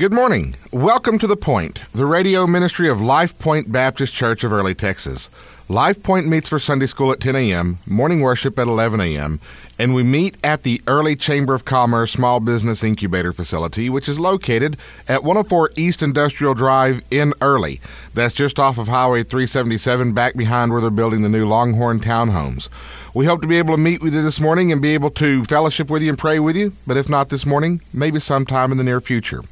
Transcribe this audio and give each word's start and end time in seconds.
Good 0.00 0.14
morning. 0.14 0.56
Welcome 0.72 1.18
to 1.18 1.26
The 1.26 1.36
Point, 1.36 1.82
the 1.92 2.06
radio 2.06 2.46
ministry 2.46 2.88
of 2.88 3.02
Life 3.02 3.38
Point 3.38 3.70
Baptist 3.70 4.14
Church 4.14 4.44
of 4.44 4.50
Early, 4.50 4.74
Texas. 4.74 5.28
Life 5.68 6.02
Point 6.02 6.26
meets 6.26 6.48
for 6.48 6.58
Sunday 6.58 6.86
school 6.86 7.12
at 7.12 7.20
10 7.20 7.36
a.m., 7.36 7.78
morning 7.84 8.22
worship 8.22 8.58
at 8.58 8.66
11 8.66 8.98
a.m., 9.02 9.40
and 9.78 9.94
we 9.94 10.02
meet 10.02 10.38
at 10.42 10.62
the 10.62 10.80
Early 10.86 11.16
Chamber 11.16 11.52
of 11.52 11.66
Commerce 11.66 12.12
Small 12.12 12.40
Business 12.40 12.82
Incubator 12.82 13.34
Facility, 13.34 13.90
which 13.90 14.08
is 14.08 14.18
located 14.18 14.78
at 15.06 15.22
104 15.22 15.72
East 15.76 16.02
Industrial 16.02 16.54
Drive 16.54 17.02
in 17.10 17.34
Early. 17.42 17.78
That's 18.14 18.32
just 18.32 18.58
off 18.58 18.78
of 18.78 18.88
Highway 18.88 19.22
377, 19.22 20.14
back 20.14 20.34
behind 20.34 20.72
where 20.72 20.80
they're 20.80 20.88
building 20.88 21.20
the 21.20 21.28
new 21.28 21.46
Longhorn 21.46 22.00
Townhomes. 22.00 22.70
We 23.12 23.26
hope 23.26 23.42
to 23.42 23.46
be 23.46 23.58
able 23.58 23.74
to 23.74 23.82
meet 23.82 24.00
with 24.00 24.14
you 24.14 24.22
this 24.22 24.40
morning 24.40 24.72
and 24.72 24.80
be 24.80 24.94
able 24.94 25.10
to 25.10 25.44
fellowship 25.44 25.90
with 25.90 26.00
you 26.00 26.08
and 26.08 26.18
pray 26.18 26.38
with 26.38 26.56
you, 26.56 26.72
but 26.86 26.96
if 26.96 27.10
not 27.10 27.28
this 27.28 27.44
morning, 27.44 27.82
maybe 27.92 28.18
sometime 28.18 28.72
in 28.72 28.78
the 28.78 28.84
near 28.84 29.02
future. 29.02 29.42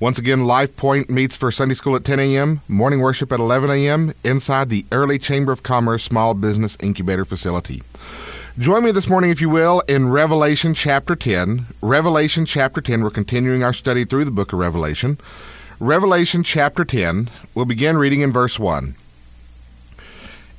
Once 0.00 0.18
again, 0.18 0.46
Life 0.46 0.74
Point 0.76 1.10
meets 1.10 1.36
for 1.36 1.50
Sunday 1.50 1.74
school 1.74 1.94
at 1.94 2.06
10 2.06 2.18
a.m., 2.20 2.62
morning 2.68 3.00
worship 3.00 3.30
at 3.32 3.38
11 3.38 3.68
a.m. 3.68 4.14
inside 4.24 4.70
the 4.70 4.86
Early 4.90 5.18
Chamber 5.18 5.52
of 5.52 5.62
Commerce 5.62 6.02
Small 6.02 6.32
Business 6.32 6.78
Incubator 6.80 7.26
Facility. 7.26 7.82
Join 8.58 8.82
me 8.82 8.92
this 8.92 9.10
morning, 9.10 9.28
if 9.28 9.42
you 9.42 9.50
will, 9.50 9.80
in 9.80 10.08
Revelation 10.08 10.72
chapter 10.72 11.14
10. 11.14 11.66
Revelation 11.82 12.46
chapter 12.46 12.80
10, 12.80 13.02
we're 13.02 13.10
continuing 13.10 13.62
our 13.62 13.74
study 13.74 14.06
through 14.06 14.24
the 14.24 14.30
book 14.30 14.54
of 14.54 14.58
Revelation. 14.58 15.18
Revelation 15.78 16.42
chapter 16.42 16.82
10, 16.82 17.28
we'll 17.54 17.66
begin 17.66 17.98
reading 17.98 18.22
in 18.22 18.32
verse 18.32 18.58
1. 18.58 18.94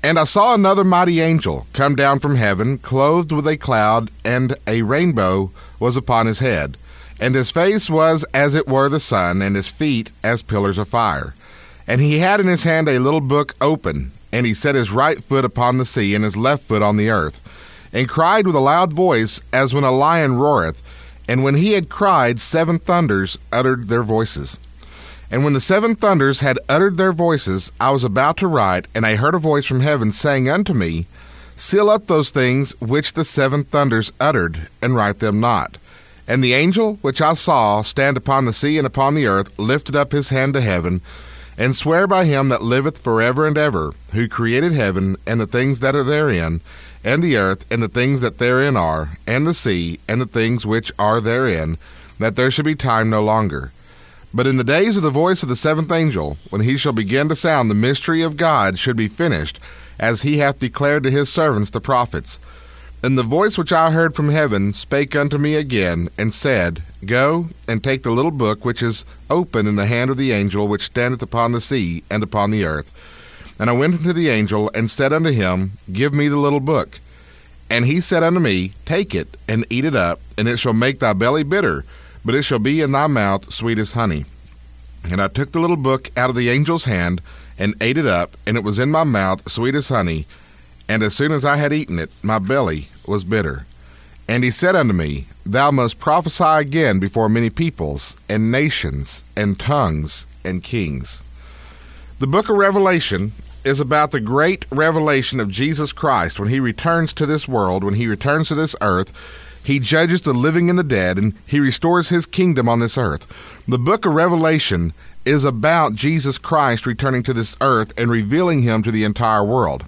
And 0.03 0.19
I 0.19 0.25
saw 0.25 0.53
another 0.53 0.83
mighty 0.83 1.19
angel 1.19 1.65
come 1.73 1.95
down 1.95 2.19
from 2.19 2.35
heaven, 2.35 2.77
clothed 2.77 3.31
with 3.31 3.47
a 3.47 3.57
cloud, 3.57 4.11
and 4.23 4.55
a 4.67 4.83
rainbow 4.83 5.49
was 5.79 5.97
upon 5.97 6.27
his 6.27 6.37
head 6.37 6.77
and 7.21 7.35
his 7.35 7.51
face 7.51 7.87
was 7.87 8.25
as 8.33 8.55
it 8.55 8.67
were 8.67 8.89
the 8.89 8.99
sun, 8.99 9.43
and 9.43 9.55
his 9.55 9.69
feet 9.69 10.11
as 10.23 10.41
pillars 10.41 10.79
of 10.79 10.89
fire. 10.89 11.35
And 11.87 12.01
he 12.01 12.17
had 12.17 12.39
in 12.39 12.47
his 12.47 12.63
hand 12.63 12.89
a 12.89 12.99
little 12.99 13.21
book 13.21 13.53
open, 13.61 14.11
and 14.31 14.47
he 14.47 14.55
set 14.55 14.73
his 14.73 14.89
right 14.89 15.23
foot 15.23 15.45
upon 15.45 15.77
the 15.77 15.85
sea, 15.85 16.15
and 16.15 16.23
his 16.23 16.35
left 16.35 16.63
foot 16.63 16.81
on 16.81 16.97
the 16.97 17.11
earth, 17.11 17.39
and 17.93 18.09
cried 18.09 18.47
with 18.47 18.55
a 18.55 18.59
loud 18.59 18.91
voice, 18.91 19.39
as 19.53 19.71
when 19.71 19.83
a 19.83 19.91
lion 19.91 20.33
roareth. 20.33 20.81
And 21.27 21.43
when 21.43 21.55
he 21.55 21.73
had 21.73 21.89
cried, 21.89 22.41
seven 22.41 22.79
thunders 22.79 23.37
uttered 23.53 23.87
their 23.87 24.03
voices. 24.03 24.57
And 25.29 25.43
when 25.43 25.53
the 25.53 25.61
seven 25.61 25.95
thunders 25.95 26.39
had 26.39 26.59
uttered 26.67 26.97
their 26.97 27.13
voices, 27.13 27.71
I 27.79 27.91
was 27.91 28.03
about 28.03 28.35
to 28.37 28.47
write, 28.47 28.87
and 28.95 29.05
I 29.05 29.15
heard 29.15 29.35
a 29.35 29.39
voice 29.39 29.65
from 29.65 29.81
heaven 29.81 30.11
saying 30.11 30.49
unto 30.49 30.73
me, 30.73 31.05
Seal 31.55 31.89
up 31.89 32.07
those 32.07 32.31
things 32.31 32.71
which 32.81 33.13
the 33.13 33.23
seven 33.23 33.63
thunders 33.63 34.11
uttered, 34.19 34.67
and 34.81 34.95
write 34.95 35.19
them 35.19 35.39
not. 35.39 35.77
And 36.31 36.41
the 36.41 36.53
angel 36.53 36.97
which 37.01 37.21
I 37.21 37.33
saw 37.33 37.81
stand 37.81 38.15
upon 38.15 38.45
the 38.45 38.53
sea 38.53 38.77
and 38.77 38.87
upon 38.87 39.15
the 39.15 39.25
earth 39.25 39.51
lifted 39.59 39.97
up 39.97 40.13
his 40.13 40.29
hand 40.29 40.53
to 40.53 40.61
heaven, 40.61 41.01
and 41.57 41.75
sware 41.75 42.07
by 42.07 42.23
him 42.23 42.47
that 42.47 42.63
liveth 42.63 42.99
for 42.99 43.21
ever 43.21 43.45
and 43.45 43.57
ever, 43.57 43.91
who 44.13 44.29
created 44.29 44.71
heaven 44.71 45.17
and 45.27 45.41
the 45.41 45.45
things 45.45 45.81
that 45.81 45.93
are 45.93 46.05
therein, 46.05 46.61
and 47.03 47.21
the 47.21 47.35
earth 47.35 47.65
and 47.69 47.83
the 47.83 47.89
things 47.89 48.21
that 48.21 48.37
therein 48.37 48.77
are, 48.77 49.17
and 49.27 49.45
the 49.45 49.53
sea 49.53 49.99
and 50.07 50.21
the 50.21 50.25
things 50.25 50.65
which 50.65 50.89
are 50.97 51.19
therein, 51.19 51.77
that 52.17 52.37
there 52.37 52.49
should 52.49 52.63
be 52.63 52.75
time 52.75 53.09
no 53.09 53.21
longer. 53.21 53.73
But 54.33 54.47
in 54.47 54.55
the 54.55 54.63
days 54.63 54.95
of 54.95 55.03
the 55.03 55.09
voice 55.09 55.43
of 55.43 55.49
the 55.49 55.57
seventh 55.57 55.91
angel, 55.91 56.37
when 56.49 56.61
he 56.61 56.77
shall 56.77 56.93
begin 56.93 57.27
to 57.27 57.35
sound, 57.35 57.69
the 57.69 57.75
mystery 57.75 58.21
of 58.21 58.37
God 58.37 58.79
should 58.79 58.95
be 58.95 59.09
finished, 59.09 59.59
as 59.99 60.21
he 60.21 60.37
hath 60.37 60.59
declared 60.59 61.03
to 61.03 61.11
his 61.11 61.29
servants 61.29 61.71
the 61.71 61.81
prophets. 61.81 62.39
And 63.03 63.17
the 63.17 63.23
voice 63.23 63.57
which 63.57 63.71
I 63.71 63.89
heard 63.89 64.15
from 64.15 64.29
heaven 64.29 64.73
spake 64.73 65.15
unto 65.15 65.39
me 65.39 65.55
again, 65.55 66.09
and 66.19 66.31
said, 66.31 66.83
Go 67.03 67.49
and 67.67 67.83
take 67.83 68.03
the 68.03 68.11
little 68.11 68.31
book 68.31 68.63
which 68.63 68.83
is 68.83 69.05
open 69.27 69.65
in 69.65 69.75
the 69.75 69.87
hand 69.87 70.11
of 70.11 70.17
the 70.17 70.31
angel 70.31 70.67
which 70.67 70.85
standeth 70.85 71.21
upon 71.23 71.51
the 71.51 71.61
sea 71.61 72.03
and 72.11 72.21
upon 72.21 72.51
the 72.51 72.63
earth. 72.63 72.93
And 73.57 73.71
I 73.71 73.73
went 73.73 73.95
unto 73.95 74.13
the 74.13 74.29
angel, 74.29 74.69
and 74.75 74.89
said 74.89 75.13
unto 75.13 75.31
him, 75.31 75.71
Give 75.91 76.13
me 76.13 76.27
the 76.27 76.37
little 76.37 76.59
book. 76.59 76.99
And 77.71 77.85
he 77.85 78.01
said 78.01 78.21
unto 78.21 78.39
me, 78.39 78.73
Take 78.85 79.15
it, 79.15 79.35
and 79.47 79.65
eat 79.71 79.85
it 79.85 79.95
up, 79.95 80.19
and 80.37 80.47
it 80.47 80.57
shall 80.57 80.73
make 80.73 80.99
thy 80.99 81.13
belly 81.13 81.43
bitter, 81.43 81.85
but 82.23 82.35
it 82.35 82.43
shall 82.43 82.59
be 82.59 82.81
in 82.81 82.91
thy 82.91 83.07
mouth 83.07 83.51
sweet 83.51 83.79
as 83.79 83.93
honey. 83.93 84.25
And 85.03 85.19
I 85.19 85.27
took 85.27 85.51
the 85.51 85.59
little 85.59 85.77
book 85.77 86.11
out 86.15 86.29
of 86.29 86.35
the 86.35 86.51
angel's 86.51 86.85
hand, 86.85 87.19
and 87.57 87.73
ate 87.81 87.97
it 87.97 88.05
up, 88.05 88.37
and 88.45 88.57
it 88.57 88.63
was 88.63 88.77
in 88.77 88.91
my 88.91 89.03
mouth 89.03 89.49
sweet 89.51 89.73
as 89.73 89.89
honey. 89.89 90.27
And 90.91 91.03
as 91.03 91.15
soon 91.15 91.31
as 91.31 91.45
I 91.45 91.55
had 91.55 91.71
eaten 91.71 91.99
it, 91.99 92.11
my 92.21 92.37
belly 92.37 92.89
was 93.07 93.23
bitter. 93.23 93.65
And 94.27 94.43
he 94.43 94.51
said 94.51 94.75
unto 94.75 94.91
me, 94.91 95.25
Thou 95.45 95.71
must 95.71 95.99
prophesy 95.99 96.43
again 96.43 96.99
before 96.99 97.29
many 97.29 97.49
peoples, 97.49 98.17
and 98.27 98.51
nations, 98.51 99.23
and 99.33 99.57
tongues, 99.57 100.25
and 100.43 100.61
kings. 100.61 101.21
The 102.19 102.27
book 102.27 102.49
of 102.49 102.57
Revelation 102.57 103.31
is 103.63 103.79
about 103.79 104.11
the 104.11 104.19
great 104.19 104.65
revelation 104.69 105.39
of 105.39 105.47
Jesus 105.47 105.93
Christ 105.93 106.41
when 106.41 106.49
he 106.49 106.59
returns 106.59 107.13
to 107.13 107.25
this 107.25 107.47
world, 107.47 107.85
when 107.85 107.93
he 107.93 108.05
returns 108.05 108.49
to 108.49 108.55
this 108.55 108.75
earth. 108.81 109.13
He 109.63 109.79
judges 109.79 110.21
the 110.21 110.33
living 110.33 110.69
and 110.69 110.77
the 110.77 110.83
dead, 110.83 111.17
and 111.17 111.33
he 111.45 111.59
restores 111.59 112.09
his 112.09 112.25
kingdom 112.25 112.67
on 112.67 112.79
this 112.79 112.97
earth. 112.97 113.27
The 113.67 113.77
book 113.77 114.05
of 114.05 114.13
Revelation 114.13 114.93
is 115.25 115.43
about 115.43 115.93
Jesus 115.93 116.37
Christ 116.37 116.85
returning 116.85 117.23
to 117.23 117.33
this 117.33 117.55
earth 117.61 117.93
and 117.97 118.09
revealing 118.09 118.63
him 118.63 118.81
to 118.83 118.91
the 118.91 119.03
entire 119.03 119.43
world. 119.43 119.85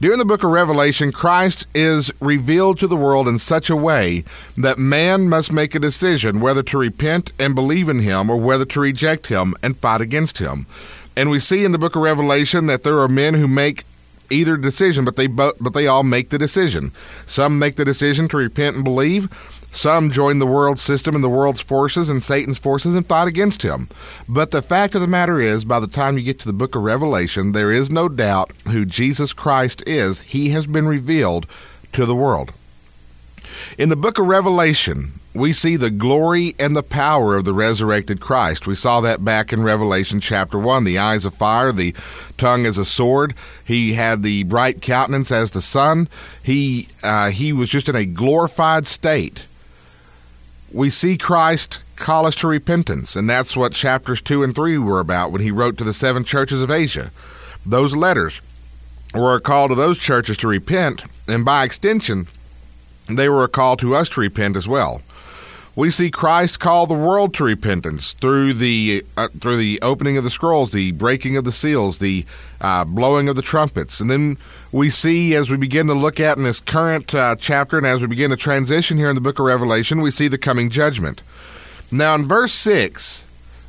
During 0.00 0.20
the 0.20 0.24
book 0.24 0.44
of 0.44 0.50
Revelation, 0.50 1.10
Christ 1.10 1.66
is 1.74 2.12
revealed 2.20 2.78
to 2.78 2.86
the 2.86 2.96
world 2.96 3.26
in 3.26 3.40
such 3.40 3.68
a 3.68 3.74
way 3.74 4.22
that 4.56 4.78
man 4.78 5.28
must 5.28 5.50
make 5.50 5.74
a 5.74 5.80
decision 5.80 6.38
whether 6.38 6.62
to 6.62 6.78
repent 6.78 7.32
and 7.36 7.56
believe 7.56 7.88
in 7.88 7.98
him 7.98 8.30
or 8.30 8.36
whether 8.36 8.64
to 8.66 8.80
reject 8.80 9.26
him 9.26 9.54
and 9.60 9.76
fight 9.76 10.00
against 10.00 10.38
him. 10.38 10.66
And 11.16 11.30
we 11.30 11.40
see 11.40 11.64
in 11.64 11.72
the 11.72 11.78
book 11.78 11.96
of 11.96 12.02
Revelation 12.02 12.66
that 12.66 12.84
there 12.84 13.00
are 13.00 13.08
men 13.08 13.34
who 13.34 13.48
make 13.48 13.84
either 14.30 14.56
decision, 14.56 15.04
but 15.04 15.16
they 15.16 15.26
but 15.26 15.72
they 15.74 15.86
all 15.86 16.02
make 16.02 16.30
the 16.30 16.38
decision. 16.38 16.92
Some 17.26 17.58
make 17.58 17.76
the 17.76 17.84
decision 17.84 18.28
to 18.28 18.36
repent 18.36 18.76
and 18.76 18.84
believe. 18.84 19.28
Some 19.70 20.10
join 20.10 20.38
the 20.38 20.46
world 20.46 20.78
system 20.78 21.14
and 21.14 21.22
the 21.22 21.28
world's 21.28 21.60
forces 21.60 22.08
and 22.08 22.22
Satan's 22.22 22.58
forces 22.58 22.94
and 22.94 23.06
fight 23.06 23.28
against 23.28 23.62
him. 23.62 23.88
But 24.28 24.50
the 24.50 24.62
fact 24.62 24.94
of 24.94 25.02
the 25.02 25.06
matter 25.06 25.40
is, 25.40 25.64
by 25.64 25.78
the 25.78 25.86
time 25.86 26.16
you 26.16 26.24
get 26.24 26.40
to 26.40 26.46
the 26.46 26.54
book 26.54 26.74
of 26.74 26.82
Revelation, 26.82 27.52
there 27.52 27.70
is 27.70 27.90
no 27.90 28.08
doubt 28.08 28.50
who 28.70 28.86
Jesus 28.86 29.32
Christ 29.32 29.82
is. 29.86 30.22
He 30.22 30.50
has 30.50 30.66
been 30.66 30.88
revealed 30.88 31.46
to 31.92 32.06
the 32.06 32.16
world. 32.16 32.52
In 33.76 33.88
the 33.88 33.96
book 33.96 34.18
of 34.18 34.26
Revelation, 34.26 35.20
we 35.34 35.52
see 35.52 35.76
the 35.76 35.90
glory 35.90 36.54
and 36.58 36.74
the 36.74 36.82
power 36.82 37.36
of 37.36 37.44
the 37.44 37.52
resurrected 37.52 38.20
Christ. 38.20 38.66
We 38.66 38.74
saw 38.74 39.00
that 39.02 39.24
back 39.24 39.52
in 39.52 39.62
Revelation 39.62 40.20
chapter 40.20 40.58
1. 40.58 40.84
The 40.84 40.98
eyes 40.98 41.24
of 41.24 41.34
fire, 41.34 41.72
the 41.72 41.94
tongue 42.36 42.66
as 42.66 42.78
a 42.78 42.84
sword. 42.84 43.34
He 43.64 43.92
had 43.92 44.22
the 44.22 44.44
bright 44.44 44.82
countenance 44.82 45.30
as 45.30 45.50
the 45.50 45.62
sun. 45.62 46.08
He, 46.42 46.88
uh, 47.02 47.30
he 47.30 47.52
was 47.52 47.68
just 47.68 47.88
in 47.88 47.96
a 47.96 48.04
glorified 48.04 48.86
state 48.86 49.44
we 50.72 50.90
see 50.90 51.16
Christ 51.16 51.80
call 51.96 52.26
us 52.26 52.34
to 52.36 52.46
repentance, 52.46 53.16
and 53.16 53.28
that's 53.28 53.56
what 53.56 53.72
chapters 53.72 54.20
2 54.20 54.42
and 54.42 54.54
3 54.54 54.78
were 54.78 55.00
about 55.00 55.32
when 55.32 55.40
he 55.40 55.50
wrote 55.50 55.78
to 55.78 55.84
the 55.84 55.94
seven 55.94 56.24
churches 56.24 56.62
of 56.62 56.70
Asia. 56.70 57.10
Those 57.64 57.96
letters 57.96 58.40
were 59.14 59.34
a 59.34 59.40
call 59.40 59.68
to 59.68 59.74
those 59.74 59.98
churches 59.98 60.36
to 60.38 60.48
repent, 60.48 61.04
and 61.26 61.44
by 61.44 61.64
extension, 61.64 62.28
they 63.08 63.28
were 63.28 63.44
a 63.44 63.48
call 63.48 63.76
to 63.78 63.94
us 63.94 64.08
to 64.10 64.20
repent 64.20 64.56
as 64.56 64.68
well 64.68 65.02
we 65.76 65.90
see 65.90 66.10
Christ 66.10 66.58
call 66.58 66.86
the 66.86 66.94
world 66.94 67.34
to 67.34 67.44
repentance 67.44 68.12
through 68.14 68.54
the 68.54 69.04
uh, 69.16 69.28
through 69.40 69.58
the 69.58 69.80
opening 69.82 70.16
of 70.16 70.24
the 70.24 70.30
scrolls, 70.30 70.72
the 70.72 70.92
breaking 70.92 71.36
of 71.36 71.44
the 71.44 71.52
seals, 71.52 71.98
the 71.98 72.24
uh, 72.60 72.84
blowing 72.84 73.28
of 73.28 73.36
the 73.36 73.42
trumpets, 73.42 74.00
and 74.00 74.10
then 74.10 74.38
we 74.72 74.90
see 74.90 75.34
as 75.34 75.50
we 75.50 75.56
begin 75.56 75.86
to 75.86 75.94
look 75.94 76.20
at 76.20 76.36
in 76.36 76.44
this 76.44 76.60
current 76.60 77.14
uh, 77.14 77.36
chapter, 77.38 77.78
and 77.78 77.86
as 77.86 78.00
we 78.00 78.06
begin 78.06 78.30
to 78.30 78.36
transition 78.36 78.98
here 78.98 79.08
in 79.08 79.14
the 79.14 79.20
book 79.20 79.38
of 79.38 79.46
Revelation, 79.46 80.00
we 80.00 80.10
see 80.10 80.28
the 80.28 80.38
coming 80.38 80.70
judgment. 80.70 81.22
Now, 81.90 82.14
in 82.14 82.26
verse 82.26 82.52
six, 82.52 83.24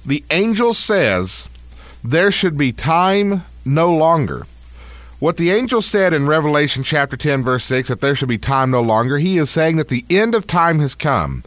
the 0.05 0.23
angel 0.31 0.73
says 0.73 1.47
there 2.03 2.31
should 2.31 2.57
be 2.57 2.71
time 2.71 3.43
no 3.65 3.93
longer. 3.93 4.47
What 5.19 5.35
the 5.35 5.51
angel 5.51 5.81
said 5.81 6.13
in 6.13 6.27
Revelation 6.27 6.81
chapter 6.81 7.17
10, 7.17 7.43
verse 7.43 7.65
6, 7.65 7.89
that 7.89 7.99
there 7.99 8.15
should 8.15 8.29
be 8.29 8.37
time 8.37 8.71
no 8.71 8.81
longer, 8.81 9.17
he 9.17 9.37
is 9.37 9.49
saying 9.49 9.75
that 9.75 9.89
the 9.89 10.05
end 10.09 10.33
of 10.33 10.47
time 10.47 10.79
has 10.79 10.95
come 10.95 11.43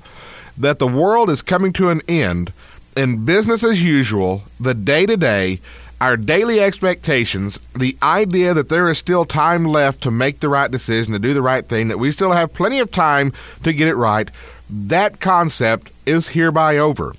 that 0.57 0.79
the 0.79 0.87
world 0.87 1.31
is 1.31 1.43
coming 1.43 1.73
to 1.75 1.91
an 1.91 2.03
end 2.09 2.53
and 2.97 3.25
business 3.25 3.65
as 3.65 3.83
usual, 3.83 4.43
the 4.61 4.75
day 4.75 5.07
to 5.07 5.17
day, 5.17 5.61
our 6.01 6.17
daily 6.17 6.61
expectations, 6.61 7.59
the 7.79 7.97
idea 8.03 8.53
that 8.55 8.69
there 8.69 8.89
is 8.89 8.99
still 8.99 9.25
time 9.25 9.65
left 9.65 10.01
to 10.03 10.11
make 10.11 10.41
the 10.41 10.49
right 10.49 10.71
decision, 10.71 11.13
to 11.13 11.19
do 11.19 11.33
the 11.33 11.43
right 11.43 11.69
thing, 11.69 11.89
that 11.89 11.99
we 11.99 12.11
still 12.11 12.33
have 12.33 12.53
plenty 12.53 12.81
of 12.81 12.91
time 12.91 13.33
to 13.63 13.73
get 13.73 13.89
it 13.89 13.95
right, 13.95 14.31
that 14.69 15.21
concept 15.21 15.91
is 16.05 16.29
hereby 16.29 16.77
over. 16.77 17.15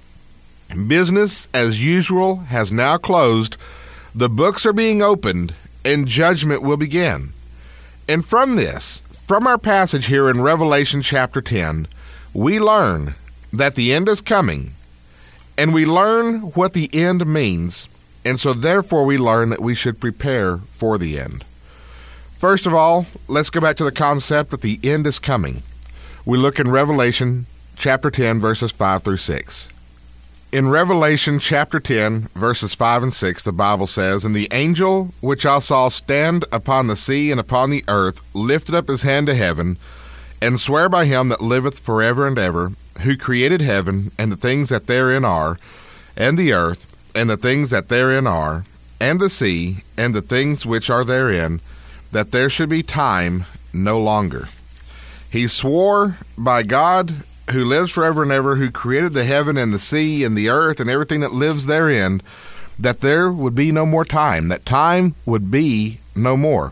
Business 0.87 1.47
as 1.53 1.83
usual 1.83 2.37
has 2.37 2.71
now 2.71 2.97
closed, 2.97 3.57
the 4.13 4.29
books 4.29 4.65
are 4.65 4.73
being 4.73 5.01
opened, 5.01 5.53
and 5.85 6.07
judgment 6.07 6.61
will 6.61 6.77
begin. 6.77 7.31
And 8.07 8.25
from 8.25 8.57
this, 8.57 9.01
from 9.13 9.47
our 9.47 9.57
passage 9.57 10.07
here 10.07 10.29
in 10.29 10.41
Revelation 10.41 11.01
chapter 11.01 11.41
10, 11.41 11.87
we 12.33 12.59
learn 12.59 13.15
that 13.53 13.75
the 13.75 13.93
end 13.93 14.09
is 14.09 14.19
coming 14.19 14.73
And 15.57 15.73
we 15.73 15.85
learn 15.85 16.41
what 16.55 16.73
the 16.73 16.89
end 16.93 17.27
means, 17.27 17.87
and 18.25 18.39
so 18.39 18.53
therefore 18.53 19.05
we 19.05 19.19
learn 19.19 19.49
that 19.49 19.61
we 19.61 19.75
should 19.75 19.99
prepare 20.01 20.57
for 20.57 20.97
the 20.97 21.19
end. 21.19 21.45
First 22.39 22.65
of 22.65 22.73
all, 22.73 23.05
let's 23.27 23.51
go 23.51 23.61
back 23.61 23.77
to 23.77 23.83
the 23.83 23.91
concept 23.91 24.49
that 24.49 24.61
the 24.61 24.79
end 24.83 25.05
is 25.05 25.19
coming. 25.19 25.61
We 26.25 26.39
look 26.39 26.59
in 26.59 26.71
Revelation 26.71 27.45
chapter 27.75 28.09
10, 28.09 28.41
verses 28.41 28.71
5 28.71 29.03
through 29.03 29.17
6. 29.17 29.69
In 30.51 30.69
Revelation 30.69 31.39
chapter 31.39 31.79
10, 31.79 32.29
verses 32.35 32.73
5 32.73 33.03
and 33.03 33.13
6, 33.13 33.43
the 33.43 33.51
Bible 33.51 33.87
says, 33.87 34.25
And 34.25 34.35
the 34.35 34.47
angel 34.51 35.13
which 35.21 35.45
I 35.45 35.59
saw 35.59 35.89
stand 35.89 36.45
upon 36.51 36.87
the 36.87 36.95
sea 36.95 37.29
and 37.31 37.39
upon 37.39 37.69
the 37.69 37.83
earth 37.87 38.21
lifted 38.33 38.73
up 38.73 38.87
his 38.87 39.03
hand 39.03 39.27
to 39.27 39.35
heaven, 39.35 39.77
and 40.41 40.59
sware 40.59 40.89
by 40.89 41.05
him 41.05 41.29
that 41.29 41.41
liveth 41.41 41.79
for 41.79 42.01
ever 42.01 42.27
and 42.27 42.39
ever, 42.39 42.71
who 43.01 43.17
created 43.17 43.61
heaven 43.61 44.11
and 44.17 44.31
the 44.31 44.37
things 44.37 44.69
that 44.69 44.87
therein 44.87 45.25
are, 45.25 45.57
and 46.15 46.37
the 46.37 46.53
earth 46.53 46.87
and 47.15 47.29
the 47.29 47.37
things 47.37 47.69
that 47.69 47.89
therein 47.89 48.27
are, 48.27 48.65
and 48.99 49.19
the 49.19 49.29
sea 49.29 49.77
and 49.97 50.15
the 50.15 50.21
things 50.21 50.65
which 50.65 50.89
are 50.89 51.03
therein, 51.03 51.59
that 52.11 52.31
there 52.31 52.49
should 52.49 52.69
be 52.69 52.83
time 52.83 53.45
no 53.73 53.99
longer. 53.99 54.47
He 55.29 55.47
swore 55.47 56.17
by 56.37 56.63
God 56.63 57.23
who 57.51 57.65
lives 57.65 57.91
forever 57.91 58.23
and 58.23 58.31
ever, 58.31 58.55
who 58.55 58.71
created 58.71 59.13
the 59.13 59.25
heaven 59.25 59.57
and 59.57 59.73
the 59.73 59.79
sea 59.79 60.23
and 60.23 60.37
the 60.37 60.49
earth 60.49 60.79
and 60.79 60.89
everything 60.89 61.19
that 61.19 61.33
lives 61.33 61.65
therein, 61.65 62.21
that 62.79 63.01
there 63.01 63.31
would 63.31 63.55
be 63.55 63.71
no 63.71 63.85
more 63.85 64.05
time, 64.05 64.47
that 64.47 64.65
time 64.65 65.15
would 65.25 65.51
be 65.51 65.99
no 66.15 66.37
more. 66.37 66.71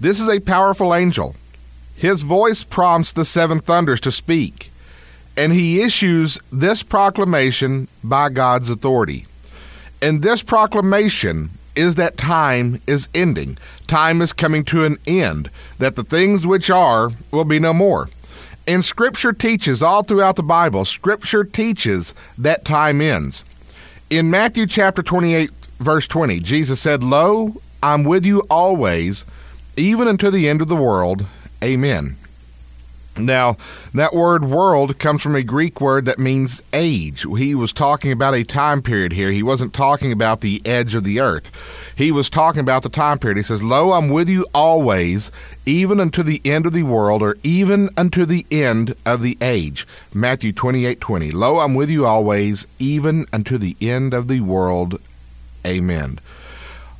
This 0.00 0.20
is 0.20 0.28
a 0.28 0.40
powerful 0.40 0.94
angel. 0.94 1.36
His 1.94 2.22
voice 2.22 2.64
prompts 2.64 3.12
the 3.12 3.24
seven 3.24 3.60
thunders 3.60 4.00
to 4.00 4.12
speak, 4.12 4.69
and 5.36 5.52
he 5.52 5.82
issues 5.82 6.38
this 6.52 6.82
proclamation 6.82 7.88
by 8.02 8.28
God's 8.28 8.70
authority. 8.70 9.26
And 10.02 10.22
this 10.22 10.42
proclamation 10.42 11.50
is 11.76 11.94
that 11.94 12.18
time 12.18 12.80
is 12.86 13.08
ending. 13.14 13.58
Time 13.86 14.22
is 14.22 14.32
coming 14.32 14.64
to 14.66 14.84
an 14.84 14.98
end, 15.06 15.50
that 15.78 15.96
the 15.96 16.02
things 16.02 16.46
which 16.46 16.70
are 16.70 17.10
will 17.30 17.44
be 17.44 17.58
no 17.58 17.72
more. 17.72 18.08
And 18.66 18.84
Scripture 18.84 19.32
teaches 19.32 19.82
all 19.82 20.02
throughout 20.02 20.36
the 20.36 20.42
Bible, 20.42 20.84
Scripture 20.84 21.44
teaches 21.44 22.14
that 22.38 22.64
time 22.64 23.00
ends. 23.00 23.44
In 24.10 24.30
Matthew 24.30 24.66
chapter 24.66 25.02
28, 25.02 25.50
verse 25.78 26.06
20, 26.06 26.40
Jesus 26.40 26.80
said, 26.80 27.02
Lo, 27.02 27.60
I'm 27.82 28.04
with 28.04 28.26
you 28.26 28.42
always, 28.50 29.24
even 29.76 30.08
unto 30.08 30.30
the 30.30 30.48
end 30.48 30.60
of 30.60 30.68
the 30.68 30.76
world. 30.76 31.26
Amen. 31.62 32.16
Now, 33.26 33.56
that 33.94 34.14
word 34.14 34.44
world 34.44 34.98
comes 34.98 35.22
from 35.22 35.34
a 35.34 35.42
Greek 35.42 35.80
word 35.80 36.04
that 36.04 36.18
means 36.18 36.62
age. 36.72 37.26
He 37.36 37.54
was 37.54 37.72
talking 37.72 38.12
about 38.12 38.34
a 38.34 38.44
time 38.44 38.82
period 38.82 39.12
here. 39.12 39.30
He 39.30 39.42
wasn't 39.42 39.74
talking 39.74 40.12
about 40.12 40.40
the 40.40 40.62
edge 40.64 40.94
of 40.94 41.04
the 41.04 41.20
earth. 41.20 41.50
He 41.96 42.12
was 42.12 42.30
talking 42.30 42.60
about 42.60 42.82
the 42.82 42.88
time 42.88 43.18
period. 43.18 43.36
He 43.36 43.42
says, 43.42 43.62
Lo, 43.62 43.92
I'm 43.92 44.08
with 44.08 44.28
you 44.28 44.46
always, 44.54 45.30
even 45.66 46.00
unto 46.00 46.22
the 46.22 46.40
end 46.44 46.66
of 46.66 46.72
the 46.72 46.82
world, 46.84 47.22
or 47.22 47.36
even 47.42 47.90
unto 47.96 48.24
the 48.24 48.46
end 48.50 48.94
of 49.04 49.22
the 49.22 49.36
age. 49.40 49.86
Matthew 50.14 50.52
28 50.52 51.00
20. 51.00 51.30
Lo, 51.30 51.58
I'm 51.58 51.74
with 51.74 51.90
you 51.90 52.06
always, 52.06 52.66
even 52.78 53.26
unto 53.32 53.58
the 53.58 53.76
end 53.80 54.14
of 54.14 54.28
the 54.28 54.40
world. 54.40 55.00
Amen. 55.66 56.18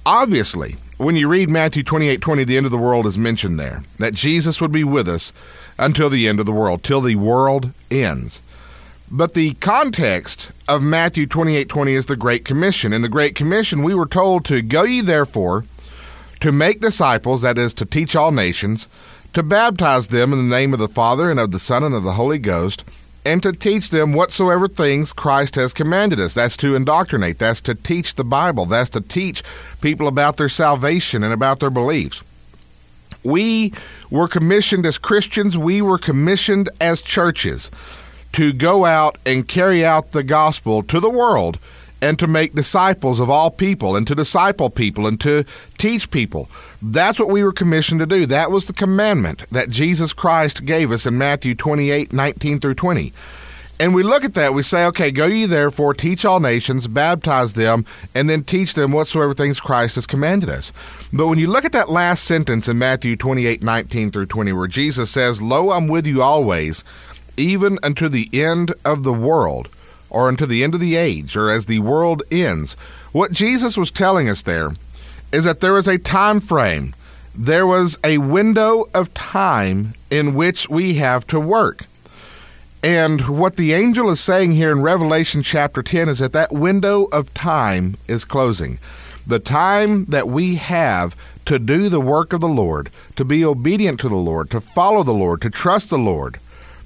Obviously, 0.05 0.77
when 1.01 1.17
you 1.17 1.29
read 1.29 1.49
Matthew 1.49 1.83
28 1.83 2.21
20, 2.21 2.45
the 2.45 2.57
end 2.57 2.67
of 2.67 2.73
the 2.73 2.79
world 2.79 3.07
is 3.07 3.17
mentioned 3.17 3.59
there, 3.59 3.83
that 3.99 4.13
Jesus 4.13 4.61
would 4.61 4.73
be 4.73 4.85
with 4.85 5.09
us 5.09 5.33
until 5.81 6.11
the 6.11 6.29
end 6.29 6.39
of 6.39 6.47
the 6.47 6.53
world, 6.53 6.85
till 6.85 7.01
the 7.01 7.17
world 7.17 7.73
ends. 7.91 8.43
But 9.11 9.35
the 9.35 9.55
context 9.55 10.51
of 10.69 10.83
Matthew 10.83 11.27
28 11.27 11.69
20 11.69 11.95
is 11.95 12.07
the 12.07 12.15
Great 12.15 12.45
Commission. 12.45 12.93
In 12.93 13.03
the 13.03 13.09
Great 13.09 13.35
Commission, 13.35 13.83
we 13.83 13.95
were 13.95 14.07
told 14.07 14.45
to 14.45 14.63
go 14.63 14.85
ye 14.85 15.01
therefore 15.01 15.65
to 16.39 16.53
make 16.53 16.81
disciples, 16.81 17.43
that 17.43 17.59
is, 17.59 17.75
to 17.75 17.85
teach 17.85 18.15
all 18.15 18.31
nations, 18.31 18.87
to 19.33 19.43
baptize 19.43 20.09
them 20.09 20.33
in 20.33 20.39
the 20.39 20.57
name 20.57 20.73
of 20.73 20.79
the 20.79 20.89
Father 20.89 21.31
and 21.31 21.41
of 21.41 21.51
the 21.51 21.59
Son 21.59 21.83
and 21.83 21.95
of 21.95 22.05
the 22.05 22.13
Holy 22.13 22.39
Ghost, 22.39 22.85
and 23.25 23.43
to 23.43 23.53
teach 23.53 23.91
them 23.91 24.13
whatsoever 24.13 24.69
things 24.69 25.13
Christ 25.13 25.57
has 25.57 25.73
commanded 25.73 26.21
us. 26.21 26.35
That's 26.35 26.57
to 26.59 26.75
indoctrinate, 26.75 27.39
that's 27.39 27.61
to 27.63 27.75
teach 27.75 28.15
the 28.15 28.25
Bible, 28.25 28.65
that's 28.65 28.91
to 28.91 29.01
teach 29.01 29.43
people 29.81 30.07
about 30.07 30.37
their 30.37 30.49
salvation 30.49 31.25
and 31.25 31.33
about 31.33 31.61
their 31.61 31.71
beliefs. 31.71 32.23
We 33.23 33.73
were 34.11 34.29
commissioned 34.29 34.87
as 34.87 34.99
Christians, 34.99 35.57
we 35.57 35.83
were 35.83 35.99
commissioned 35.99 36.69
as 36.81 37.01
churches 37.01 37.71
to 38.33 38.53
go 38.53 38.85
out 38.85 39.19
and 39.27 39.47
carry 39.47 39.85
out 39.85 40.13
the 40.13 40.23
gospel 40.23 40.83
to 40.85 41.01
the 41.01 41.11
world 41.11 41.59
and 42.03 42.19
to 42.19 42.27
make 42.27 42.55
disciples 42.55 43.21
of 43.21 43.29
all 43.29 43.51
people 43.51 43.97
and 43.97 44.07
to 44.07 44.15
disciple 44.15 44.71
people 44.71 45.07
and 45.07 45.21
to 45.21 45.45
teach 45.79 46.11
people. 46.11 46.49
That's 46.81 47.19
what 47.19 47.29
we 47.29 47.45
were 47.45 47.53
commissioned 47.53 48.01
to 48.01 48.07
do. 48.07 48.27
That 48.27 48.51
was 48.51 48.67
the 48.67 48.73
commandment 48.73 49.45
that 49.51 49.71
Jesus 49.71 50.13
Christ 50.13 50.65
gave 50.65 50.93
us 50.93 51.07
in 51.07 51.19
Matthew 51.19 51.55
28 51.55 52.13
19 52.13 52.61
through 52.61 52.75
20. 52.75 53.13
And 53.81 53.95
we 53.95 54.03
look 54.03 54.25
at 54.27 54.35
that, 54.35 54.53
we 54.53 54.63
say, 54.63 54.85
okay, 54.85 55.11
go 55.11 55.25
ye 55.25 55.47
therefore, 55.47 55.95
teach 55.95 56.27
all 56.27 56.39
nations, 56.39 56.87
baptize 56.87 57.55
them, 57.55 57.87
and 58.15 58.29
then 58.29 58.45
teach 58.45 58.75
them 58.75 58.93
whatsoever 58.93 59.33
things 59.33 59.59
Christ 59.59 59.95
has 59.95 60.07
commanded 60.07 60.51
us. 60.51 60.71
But 61.15 61.29
when 61.29 61.39
you 61.39 61.47
look 61.47 61.65
at 61.65 61.73
that 61.73 61.89
last 61.89 62.25
sentence 62.25 62.69
in 62.69 62.79
Matthew 62.79 63.17
28 63.17 63.63
19 63.63 64.11
through 64.11 64.27
20, 64.27 64.53
where 64.53 64.67
Jesus 64.67 65.11
says, 65.11 65.41
Lo, 65.41 65.71
I'm 65.71 65.89
with 65.89 66.07
you 66.07 66.21
always, 66.21 66.85
even 67.39 67.79
unto 67.83 68.11
the 68.11 68.29
end 68.35 68.75
of 68.85 69.03
the 69.03 69.15
world, 69.15 69.71
or 70.11 70.29
unto 70.29 70.45
the 70.45 70.63
end 70.63 70.75
of 70.75 70.81
the 70.81 70.97
age, 70.97 71.35
or 71.35 71.49
as 71.49 71.65
the 71.65 71.79
world 71.79 72.23
ends. 72.31 72.75
What 73.13 73.33
Jesus 73.33 73.79
was 73.79 73.91
telling 73.91 74.29
us 74.29 74.43
there 74.43 74.73
is 75.33 75.45
that 75.45 75.61
there 75.61 75.79
is 75.79 75.89
a 75.89 75.97
time 75.97 76.41
frame, 76.41 76.95
there 77.35 77.67
was 77.67 77.97
a 78.05 78.19
window 78.19 78.91
of 78.93 79.15
time 79.15 79.95
in 80.11 80.35
which 80.35 80.69
we 80.69 80.97
have 80.97 81.27
to 81.29 81.41
work. 81.41 81.87
And 82.83 83.29
what 83.29 83.57
the 83.57 83.75
angel 83.75 84.09
is 84.09 84.21
saying 84.21 84.53
here 84.53 84.73
in 84.73 84.81
Revelation 84.81 85.43
chapter 85.43 85.83
10 85.83 86.09
is 86.09 86.19
that 86.21 86.33
that 86.33 86.53
window 86.53 87.05
of 87.13 87.33
time 87.35 87.99
is 88.09 88.25
closing. 88.25 88.79
The 89.27 89.39
time 89.39 90.07
that 90.07 90.29
we 90.29 90.55
have 90.55 91.15
to 91.45 91.59
do 91.59 91.91
the 91.91 92.01
work 92.01 92.33
of 92.33 92.41
the 92.41 92.49
Lord, 92.49 92.91
to 93.17 93.25
be 93.25 93.45
obedient 93.45 94.01
to 94.01 94.09
the 94.09 94.15
Lord, 94.15 94.51
to 94.51 94.63
follow 94.63 95.03
the 95.03 95.13
Lord, 95.13 95.43
to 95.43 95.51
trust 95.51 95.91
the 95.91 95.99
Lord, 95.99 96.41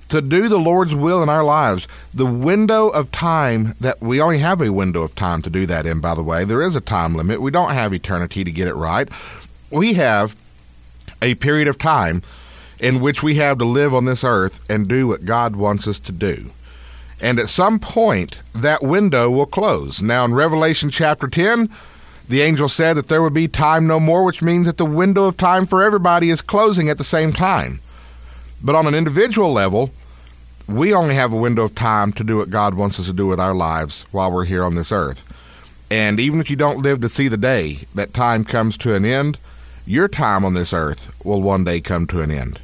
to 0.08 0.20
do 0.20 0.49
the 0.49 0.58
Lord's 0.58 0.96
will 0.96 1.23
in 1.23 1.29
our 1.29 1.44
lives. 1.44 1.87
The 2.12 2.26
window 2.26 2.88
of 2.88 3.12
time 3.12 3.75
that 3.81 4.02
we 4.02 4.20
only 4.20 4.38
have 4.38 4.61
a 4.61 4.73
window 4.73 5.02
of 5.02 5.14
time 5.14 5.43
to 5.43 5.50
do 5.50 5.64
that 5.67 5.87
in, 5.87 6.00
by 6.00 6.16
the 6.16 6.23
way. 6.25 6.45
There 6.45 6.62
is 6.62 6.75
a 6.75 6.80
time 6.80 7.14
limit. 7.14 7.40
We 7.40 7.52
don't 7.52 7.73
have 7.73 7.95
eternity 7.95 8.42
to 8.42 8.50
get 8.50 8.66
it 8.66 8.75
right. 8.75 9.09
We 9.71 9.95
have 9.95 10.35
a 11.23 11.37
period 11.37 11.68
of 11.68 11.78
time 11.78 12.23
in 12.85 13.00
which 13.00 13.23
we 13.23 13.37
have 13.37 13.57
to 13.57 13.64
live 13.64 13.95
on 13.95 14.05
this 14.05 14.23
earth 14.23 14.61
and 14.69 14.87
do 14.87 15.09
what 15.09 15.25
God 15.25 15.57
wants 15.57 15.88
us 15.88 15.99
to 16.00 16.12
do. 16.12 16.50
And 17.19 17.38
at 17.38 17.49
some 17.49 17.79
point, 17.79 18.41
that 18.55 18.83
window 18.83 19.31
will 19.31 19.47
close. 19.47 20.03
Now, 20.03 20.26
in 20.26 20.35
Revelation 20.35 20.91
chapter 20.91 21.26
10, 21.26 21.71
the 22.29 22.43
angel 22.43 22.69
said 22.69 22.99
that 22.99 23.09
there 23.09 23.23
would 23.23 23.33
be 23.33 23.49
time 23.49 23.87
no 23.87 23.99
more, 23.99 24.23
which 24.23 24.43
means 24.43 24.67
that 24.67 24.76
the 24.76 24.85
window 24.85 25.25
of 25.25 25.38
time 25.38 25.67
for 25.67 25.83
everybody 25.83 26.29
is 26.29 26.43
closing 26.43 26.91
at 26.91 26.99
the 26.99 27.05
same 27.05 27.33
time. 27.33 27.81
But 28.62 28.75
on 28.75 28.87
an 28.87 28.95
individual 28.95 29.50
level, 29.50 29.91
we 30.69 30.93
only 30.93 31.14
have 31.14 31.33
a 31.33 31.37
window 31.37 31.64
of 31.64 31.75
time 31.75 32.12
to 32.12 32.23
do 32.23 32.37
what 32.37 32.50
God 32.50 32.75
wants 32.75 33.00
us 33.00 33.07
to 33.07 33.14
do 33.14 33.26
with 33.26 33.41
our 33.41 33.55
lives 33.55 34.05
while 34.11 34.31
we're 34.31 34.45
here 34.45 34.62
on 34.62 34.75
this 34.75 34.93
earth. 34.93 35.25
And 35.91 36.21
even 36.21 36.38
if 36.38 36.50
you 36.50 36.57
don't 36.57 36.83
live 36.83 37.00
to 37.00 37.09
see 37.09 37.29
the 37.29 37.38
day 37.38 37.87
that 37.95 38.12
time 38.12 38.45
comes 38.45 38.76
to 38.79 38.95
an 38.95 39.07
end, 39.07 39.38
your 39.87 40.07
time 40.07 40.45
on 40.45 40.53
this 40.53 40.75
earth 40.75 41.11
will 41.25 41.41
one 41.41 41.64
day 41.64 41.81
come 41.81 42.07
to 42.09 42.21
an 42.21 42.31
end. 42.31 42.61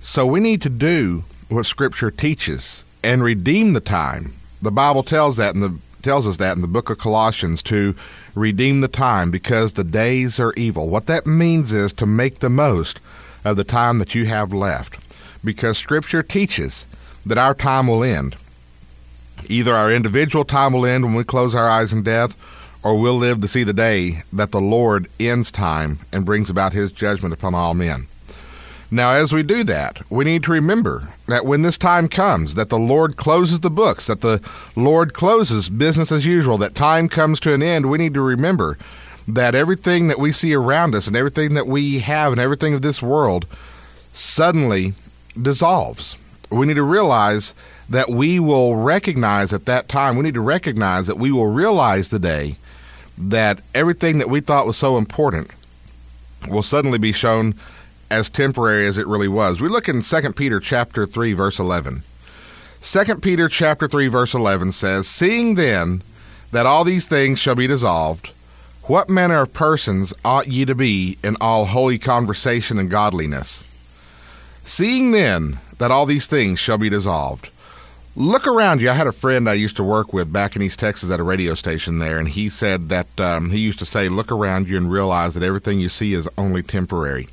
So 0.00 0.26
we 0.26 0.40
need 0.40 0.62
to 0.62 0.70
do 0.70 1.24
what 1.48 1.66
Scripture 1.66 2.10
teaches 2.10 2.84
and 3.02 3.22
redeem 3.22 3.72
the 3.72 3.80
time. 3.80 4.34
The 4.62 4.70
Bible 4.70 5.02
tells 5.02 5.36
that 5.36 5.54
in 5.54 5.60
the 5.60 5.74
tells 6.02 6.26
us 6.26 6.36
that 6.36 6.54
in 6.54 6.62
the 6.62 6.68
book 6.68 6.90
of 6.90 6.98
Colossians 6.98 7.60
to 7.60 7.94
redeem 8.34 8.80
the 8.80 8.88
time 8.88 9.30
because 9.30 9.72
the 9.72 9.84
days 9.84 10.38
are 10.38 10.54
evil. 10.56 10.88
What 10.88 11.06
that 11.06 11.26
means 11.26 11.72
is 11.72 11.92
to 11.94 12.06
make 12.06 12.38
the 12.38 12.48
most 12.48 13.00
of 13.44 13.56
the 13.56 13.64
time 13.64 13.98
that 13.98 14.14
you 14.14 14.26
have 14.26 14.52
left 14.52 14.96
because 15.44 15.76
Scripture 15.76 16.22
teaches 16.22 16.86
that 17.26 17.38
our 17.38 17.54
time 17.54 17.88
will 17.88 18.04
end. 18.04 18.36
Either 19.48 19.74
our 19.74 19.92
individual 19.92 20.44
time 20.44 20.72
will 20.72 20.86
end 20.86 21.04
when 21.04 21.14
we 21.14 21.24
close 21.24 21.54
our 21.54 21.68
eyes 21.68 21.92
in 21.92 22.02
death, 22.02 22.36
or 22.82 22.98
we'll 22.98 23.16
live 23.18 23.40
to 23.40 23.48
see 23.48 23.64
the 23.64 23.72
day 23.72 24.22
that 24.32 24.52
the 24.52 24.60
Lord 24.60 25.08
ends 25.18 25.50
time 25.50 25.98
and 26.12 26.24
brings 26.24 26.48
about 26.48 26.72
his 26.72 26.92
judgment 26.92 27.34
upon 27.34 27.54
all 27.54 27.74
men. 27.74 28.06
Now, 28.90 29.10
as 29.10 29.34
we 29.34 29.42
do 29.42 29.64
that, 29.64 30.00
we 30.10 30.24
need 30.24 30.42
to 30.44 30.52
remember 30.52 31.08
that 31.26 31.44
when 31.44 31.60
this 31.60 31.76
time 31.76 32.08
comes, 32.08 32.54
that 32.54 32.70
the 32.70 32.78
Lord 32.78 33.16
closes 33.16 33.60
the 33.60 33.70
books, 33.70 34.06
that 34.06 34.22
the 34.22 34.40
Lord 34.76 35.12
closes 35.12 35.68
business 35.68 36.10
as 36.10 36.24
usual, 36.24 36.56
that 36.58 36.74
time 36.74 37.08
comes 37.08 37.38
to 37.40 37.52
an 37.52 37.62
end, 37.62 37.90
we 37.90 37.98
need 37.98 38.14
to 38.14 38.22
remember 38.22 38.78
that 39.26 39.54
everything 39.54 40.08
that 40.08 40.18
we 40.18 40.32
see 40.32 40.54
around 40.54 40.94
us 40.94 41.06
and 41.06 41.14
everything 41.14 41.52
that 41.52 41.66
we 41.66 41.98
have 41.98 42.32
and 42.32 42.40
everything 42.40 42.72
of 42.72 42.80
this 42.80 43.02
world 43.02 43.44
suddenly 44.14 44.94
dissolves. 45.40 46.16
We 46.48 46.66
need 46.66 46.74
to 46.74 46.82
realize 46.82 47.52
that 47.90 48.08
we 48.08 48.40
will 48.40 48.76
recognize 48.76 49.52
at 49.52 49.66
that 49.66 49.90
time, 49.90 50.16
we 50.16 50.22
need 50.22 50.34
to 50.34 50.40
recognize 50.40 51.06
that 51.08 51.18
we 51.18 51.30
will 51.30 51.48
realize 51.48 52.08
the 52.08 52.18
day 52.18 52.56
that 53.18 53.60
everything 53.74 54.16
that 54.16 54.30
we 54.30 54.40
thought 54.40 54.66
was 54.66 54.78
so 54.78 54.96
important 54.96 55.50
will 56.48 56.62
suddenly 56.62 56.98
be 56.98 57.12
shown 57.12 57.54
as 58.10 58.28
temporary 58.28 58.86
as 58.86 58.98
it 58.98 59.06
really 59.06 59.28
was. 59.28 59.60
We 59.60 59.68
look 59.68 59.88
in 59.88 60.02
2 60.02 60.32
Peter 60.32 60.60
chapter 60.60 61.06
3 61.06 61.32
verse 61.32 61.58
11. 61.58 62.02
2 62.80 63.14
Peter 63.16 63.48
chapter 63.48 63.88
3 63.88 64.08
verse 64.08 64.34
11 64.34 64.72
says, 64.72 65.08
"Seeing 65.08 65.54
then 65.54 66.02
that 66.52 66.66
all 66.66 66.84
these 66.84 67.06
things 67.06 67.38
shall 67.38 67.54
be 67.54 67.66
dissolved, 67.66 68.30
what 68.84 69.10
manner 69.10 69.42
of 69.42 69.52
persons 69.52 70.14
ought 70.24 70.48
ye 70.48 70.64
to 70.64 70.74
be 70.74 71.18
in 71.22 71.36
all 71.40 71.66
holy 71.66 71.98
conversation 71.98 72.78
and 72.78 72.90
godliness? 72.90 73.64
Seeing 74.64 75.10
then 75.10 75.58
that 75.78 75.90
all 75.90 76.06
these 76.06 76.26
things 76.26 76.58
shall 76.58 76.78
be 76.78 76.88
dissolved." 76.88 77.50
Look 78.18 78.48
around 78.48 78.82
you. 78.82 78.90
I 78.90 78.94
had 78.94 79.06
a 79.06 79.12
friend 79.12 79.48
I 79.48 79.52
used 79.52 79.76
to 79.76 79.84
work 79.84 80.12
with 80.12 80.32
back 80.32 80.56
in 80.56 80.62
East 80.62 80.80
Texas 80.80 81.08
at 81.08 81.20
a 81.20 81.22
radio 81.22 81.54
station 81.54 82.00
there, 82.00 82.18
and 82.18 82.26
he 82.26 82.48
said 82.48 82.88
that 82.88 83.06
um, 83.20 83.50
he 83.50 83.60
used 83.60 83.78
to 83.78 83.86
say, 83.86 84.08
Look 84.08 84.32
around 84.32 84.68
you 84.68 84.76
and 84.76 84.90
realize 84.90 85.34
that 85.34 85.44
everything 85.44 85.78
you 85.78 85.88
see 85.88 86.14
is 86.14 86.28
only 86.36 86.64
temporary. 86.64 87.28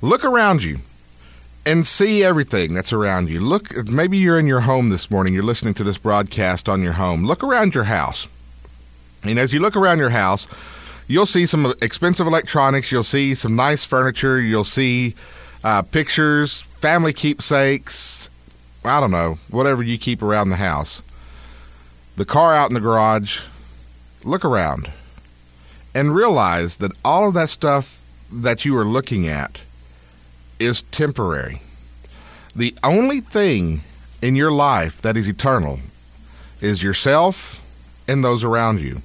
Look 0.00 0.24
around 0.24 0.62
you 0.62 0.78
and 1.66 1.86
see 1.86 2.22
everything 2.22 2.72
that's 2.72 2.92
around 2.92 3.28
you. 3.28 3.40
Look, 3.40 3.88
maybe 3.88 4.16
you're 4.16 4.38
in 4.38 4.46
your 4.46 4.60
home 4.60 4.90
this 4.90 5.10
morning, 5.10 5.34
you're 5.34 5.42
listening 5.42 5.74
to 5.74 5.84
this 5.84 5.98
broadcast 5.98 6.68
on 6.68 6.82
your 6.82 6.92
home. 6.92 7.24
Look 7.24 7.42
around 7.42 7.74
your 7.74 7.84
house. 7.84 8.28
And 9.24 9.38
as 9.38 9.52
you 9.52 9.58
look 9.58 9.76
around 9.76 9.98
your 9.98 10.10
house, 10.10 10.46
you'll 11.08 11.26
see 11.26 11.46
some 11.46 11.74
expensive 11.82 12.28
electronics, 12.28 12.92
you'll 12.92 13.02
see 13.02 13.34
some 13.34 13.56
nice 13.56 13.84
furniture, 13.84 14.40
you'll 14.40 14.62
see 14.62 15.16
uh, 15.64 15.82
pictures, 15.82 16.60
family 16.80 17.12
keepsakes, 17.12 18.30
I 18.84 19.00
don't 19.00 19.10
know, 19.10 19.38
whatever 19.50 19.82
you 19.82 19.98
keep 19.98 20.22
around 20.22 20.50
the 20.50 20.56
house. 20.56 21.02
The 22.16 22.24
car 22.24 22.54
out 22.54 22.70
in 22.70 22.74
the 22.74 22.80
garage, 22.80 23.42
look 24.22 24.44
around 24.44 24.92
and 25.92 26.14
realize 26.14 26.76
that 26.76 26.92
all 27.04 27.26
of 27.26 27.34
that 27.34 27.48
stuff 27.48 28.00
that 28.30 28.64
you 28.64 28.76
are 28.76 28.84
looking 28.84 29.26
at 29.26 29.58
is 30.58 30.82
temporary. 30.82 31.62
The 32.54 32.74
only 32.82 33.20
thing 33.20 33.82
in 34.20 34.34
your 34.34 34.50
life 34.50 35.00
that 35.02 35.16
is 35.16 35.28
eternal 35.28 35.80
is 36.60 36.82
yourself 36.82 37.60
and 38.06 38.24
those 38.24 38.42
around 38.42 38.80
you. 38.80 39.02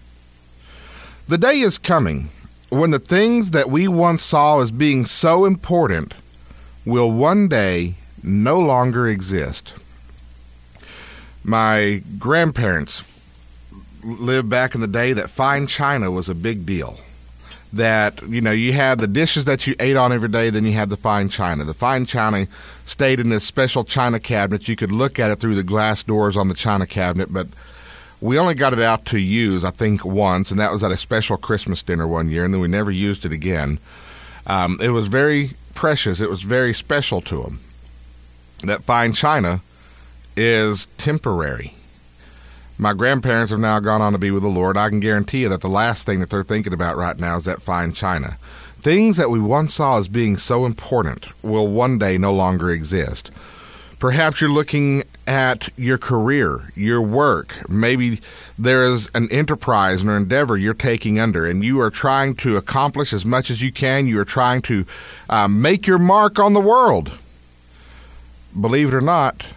The 1.28 1.38
day 1.38 1.60
is 1.60 1.78
coming 1.78 2.30
when 2.70 2.92
the 2.92 3.00
things 3.00 3.52
that 3.52 3.70
we 3.70 3.88
once 3.88 4.24
saw 4.24 4.62
as 4.62 4.72
being 4.72 5.06
so 5.06 5.46
important 5.46 6.14
will 6.86 7.12
one 7.12 7.48
day 7.48 7.96
no 8.24 8.60
longer 8.60 9.08
exist. 9.08 9.74
My 11.44 12.02
grandparents 12.18 13.04
lived 14.04 14.50
back 14.50 14.76
in 14.76 14.82
the 14.82 14.88
day 14.88 15.14
that 15.14 15.30
fine 15.30 15.68
china 15.68 16.10
was 16.10 16.30
a 16.30 16.36
big 16.36 16.66
deal. 16.66 17.00
That, 17.74 18.22
you 18.30 18.40
know, 18.40 18.52
you 18.52 18.72
had 18.72 19.00
the 19.00 19.08
dishes 19.08 19.46
that 19.46 19.66
you 19.66 19.74
ate 19.80 19.98
on 19.98 20.14
every 20.14 20.30
day, 20.30 20.52
then 20.52 20.64
you 20.64 20.74
had 20.74 20.90
the 20.90 20.98
fine 20.98 21.28
china. 21.28 21.64
The 21.64 21.74
fine 21.74 22.06
china 22.06 22.48
stayed 22.86 23.20
in 23.20 23.30
this 23.30 23.44
special 23.44 23.84
china 23.84 24.20
cabinet. 24.20 24.68
You 24.68 24.76
could 24.76 24.92
look 24.92 25.18
at 25.18 25.32
it 25.32 25.40
through 25.40 25.56
the 25.56 25.64
glass 25.64 26.04
doors 26.04 26.38
on 26.38 26.50
the 26.50 26.54
china 26.54 26.86
cabinet, 26.86 27.34
but 27.34 27.48
we 28.22 28.38
only 28.38 28.54
got 28.54 28.74
it 28.74 28.80
out 28.80 29.06
to 29.06 29.18
use, 29.18 29.66
I 29.66 29.72
think, 29.72 30.06
once, 30.06 30.52
and 30.52 30.60
that 30.60 30.72
was 30.72 30.84
at 30.84 30.92
a 30.92 30.98
special 30.98 31.36
Christmas 31.36 31.82
dinner 31.82 32.08
one 32.08 32.30
year, 32.30 32.46
and 32.46 32.54
then 32.54 32.62
we 32.62 32.68
never 32.68 32.92
used 32.92 33.26
it 33.26 33.32
again. 33.32 33.80
Um, 34.46 34.78
it 34.80 34.90
was 34.90 35.08
very 35.08 35.54
precious. 35.74 36.22
It 36.22 36.30
was 36.30 36.44
very 36.44 36.74
special 36.74 37.22
to 37.22 37.42
them 37.42 37.60
that 38.62 38.84
fine 38.84 39.14
china 39.14 39.62
is 40.38 40.88
temporary. 40.98 41.76
My 42.84 42.92
grandparents 42.92 43.52
have 43.52 43.62
now 43.62 43.80
gone 43.80 44.02
on 44.02 44.12
to 44.12 44.18
be 44.18 44.30
with 44.30 44.44
the 44.44 44.50
Lord. 44.50 44.76
I 44.76 44.90
can 44.90 45.00
guarantee 45.00 45.44
you 45.44 45.48
that 45.48 45.62
the 45.62 45.70
last 45.70 46.06
thing 46.06 46.20
that 46.20 46.30
they're 46.30 46.44
thinking 46.44 46.74
about 46.74 46.98
right 46.98 47.18
now 47.18 47.38
is 47.38 47.46
that 47.46 47.62
fine 47.62 47.94
china. 47.94 48.38
Things 48.78 49.16
that 49.16 49.30
we 49.30 49.40
once 49.40 49.74
saw 49.74 50.00
as 50.00 50.10
being 50.10 50.36
so 50.36 50.66
important 50.66 51.30
will 51.42 51.70
one 51.70 51.98
day 51.98 52.18
no 52.18 52.34
longer 52.34 52.70
exist. 52.70 53.32
Perhaps 54.00 54.42
you're 54.42 54.50
looking 54.50 55.04
at 55.26 55.70
your 55.78 55.98
career, 55.98 56.74
your 56.76 57.02
work. 57.02 57.56
Maybe 57.70 58.20
there 58.60 58.84
is 58.84 59.10
an 59.16 59.32
enterprise 59.32 60.02
an 60.02 60.10
endeavor 60.10 60.58
you're 60.58 60.74
taking 60.74 61.22
under, 61.22 61.46
and 61.46 61.64
you 61.64 61.80
are 61.80 61.90
trying 61.90 62.36
to 62.36 62.58
accomplish 62.58 63.14
as 63.14 63.24
much 63.24 63.50
as 63.50 63.62
you 63.62 63.72
can. 63.72 64.08
You 64.08 64.20
are 64.20 64.26
trying 64.26 64.62
to 64.64 64.86
uh, 65.30 65.48
make 65.48 65.88
your 65.88 66.00
mark 66.00 66.38
on 66.38 66.52
the 66.52 66.60
world 66.60 67.14
believe 68.60 68.90
it 68.90 68.94
or 68.94 69.00
not, 69.00 69.48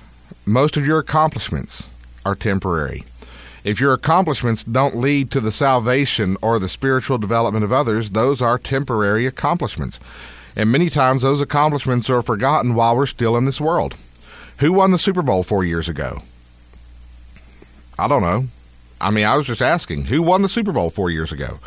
most 0.45 0.76
of 0.76 0.87
your 0.87 1.00
accomplishments 1.00 1.90
are 2.25 2.35
temporary. 2.35 3.04
If 3.66 3.80
your 3.80 3.94
accomplishments 3.94 4.62
don't 4.62 4.96
lead 4.96 5.32
to 5.32 5.40
the 5.40 5.50
salvation 5.50 6.37
or 6.40 6.61
the 6.61 6.68
spiritual 6.68 7.18
development 7.18 7.64
of 7.64 7.73
others, 7.73 8.12
those 8.12 8.40
are 8.40 8.58
temporary 8.58 9.26
accomplishments. 9.26 9.99
And 10.54 10.70
many 10.70 10.88
times 10.88 11.23
those 11.23 11.40
accomplishments 11.40 12.08
are 12.08 12.23
forgotten 12.23 12.76
while 12.76 12.96
we're 12.96 13.06
still 13.06 13.37
in 13.37 13.44
this 13.44 13.61
world. 13.61 13.96
Who 14.58 14.73
won 14.73 14.92
the 14.92 15.00
Super 15.00 15.20
Bowl 15.20 15.42
four 15.42 15.64
years 15.64 15.88
ago? 15.88 16.23
I 17.99 18.06
don't 18.06 18.23
know. 18.23 18.46
I 19.00 19.11
mean, 19.11 19.25
I 19.25 19.35
was 19.37 19.49
just 19.49 19.61
asking. 19.61 20.04
Who 20.04 20.23
won 20.23 20.42
the 20.42 20.49
Super 20.49 20.70
Bowl 20.70 20.88
four 20.88 21.11
years 21.11 21.32
ago? 21.32 21.58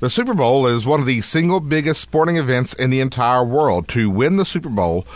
The 0.00 0.08
Super 0.08 0.32
Bowl 0.32 0.66
is 0.66 0.86
one 0.86 1.00
of 1.00 1.04
the 1.04 1.20
single 1.20 1.60
biggest 1.60 2.00
sporting 2.00 2.38
events 2.38 2.72
in 2.72 2.88
the 2.88 3.00
entire 3.00 3.44
world. 3.44 3.86
To 3.88 4.08
win 4.08 4.38
the 4.38 4.46
Super 4.46 4.70
Bowl 4.70 5.06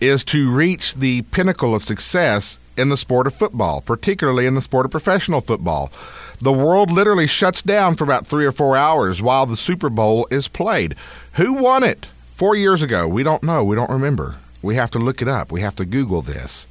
is 0.00 0.24
to 0.24 0.50
reach 0.50 0.94
the 0.94 1.20
pinnacle 1.22 1.74
of 1.74 1.82
success 1.82 2.58
in 2.74 2.88
the 2.88 2.96
sport 2.96 3.26
of 3.26 3.34
football, 3.34 3.82
particularly 3.82 4.46
in 4.46 4.54
the 4.54 4.62
sport 4.62 4.86
of 4.86 4.92
professional 4.92 5.42
football. 5.42 5.92
The 6.40 6.54
world 6.54 6.90
literally 6.90 7.26
shuts 7.26 7.60
down 7.60 7.96
for 7.96 8.04
about 8.04 8.26
three 8.26 8.46
or 8.46 8.52
four 8.52 8.78
hours 8.78 9.20
while 9.20 9.44
the 9.44 9.58
Super 9.58 9.90
Bowl 9.90 10.26
is 10.30 10.48
played. 10.48 10.94
Who 11.34 11.52
won 11.52 11.84
it 11.84 12.06
four 12.32 12.56
years 12.56 12.80
ago? 12.80 13.06
We 13.06 13.22
don't 13.22 13.42
know. 13.42 13.62
We 13.62 13.76
don't 13.76 13.90
remember. 13.90 14.36
We 14.62 14.74
have 14.74 14.90
to 14.92 14.98
look 14.98 15.20
it 15.20 15.28
up. 15.28 15.52
We 15.52 15.60
have 15.60 15.76
to 15.76 15.84
Google 15.84 16.22
this. 16.22 16.66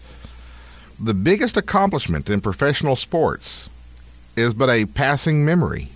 The 1.00 1.14
biggest 1.14 1.56
accomplishment 1.56 2.32
in 2.32 2.42
professional 2.42 2.96
sports 2.96 3.70
is 4.36 4.56
but 4.56 4.72
a 4.72 4.86
passing 4.86 5.46
memory. 5.46 5.90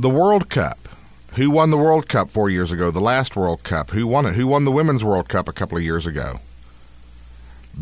The 0.00 0.08
World 0.08 0.48
Cup 0.48 0.88
who 1.34 1.50
won 1.50 1.68
the 1.68 1.76
World 1.76 2.08
Cup 2.08 2.30
four 2.30 2.48
years 2.48 2.72
ago? 2.72 2.90
The 2.90 3.02
last 3.02 3.36
World 3.36 3.64
Cup. 3.64 3.90
Who 3.90 4.06
won 4.06 4.24
it? 4.24 4.32
Who 4.32 4.46
won 4.46 4.64
the 4.64 4.72
Women's 4.72 5.04
World 5.04 5.28
Cup 5.28 5.46
a 5.46 5.52
couple 5.52 5.76
of 5.76 5.84
years 5.84 6.06
ago? 6.06 6.40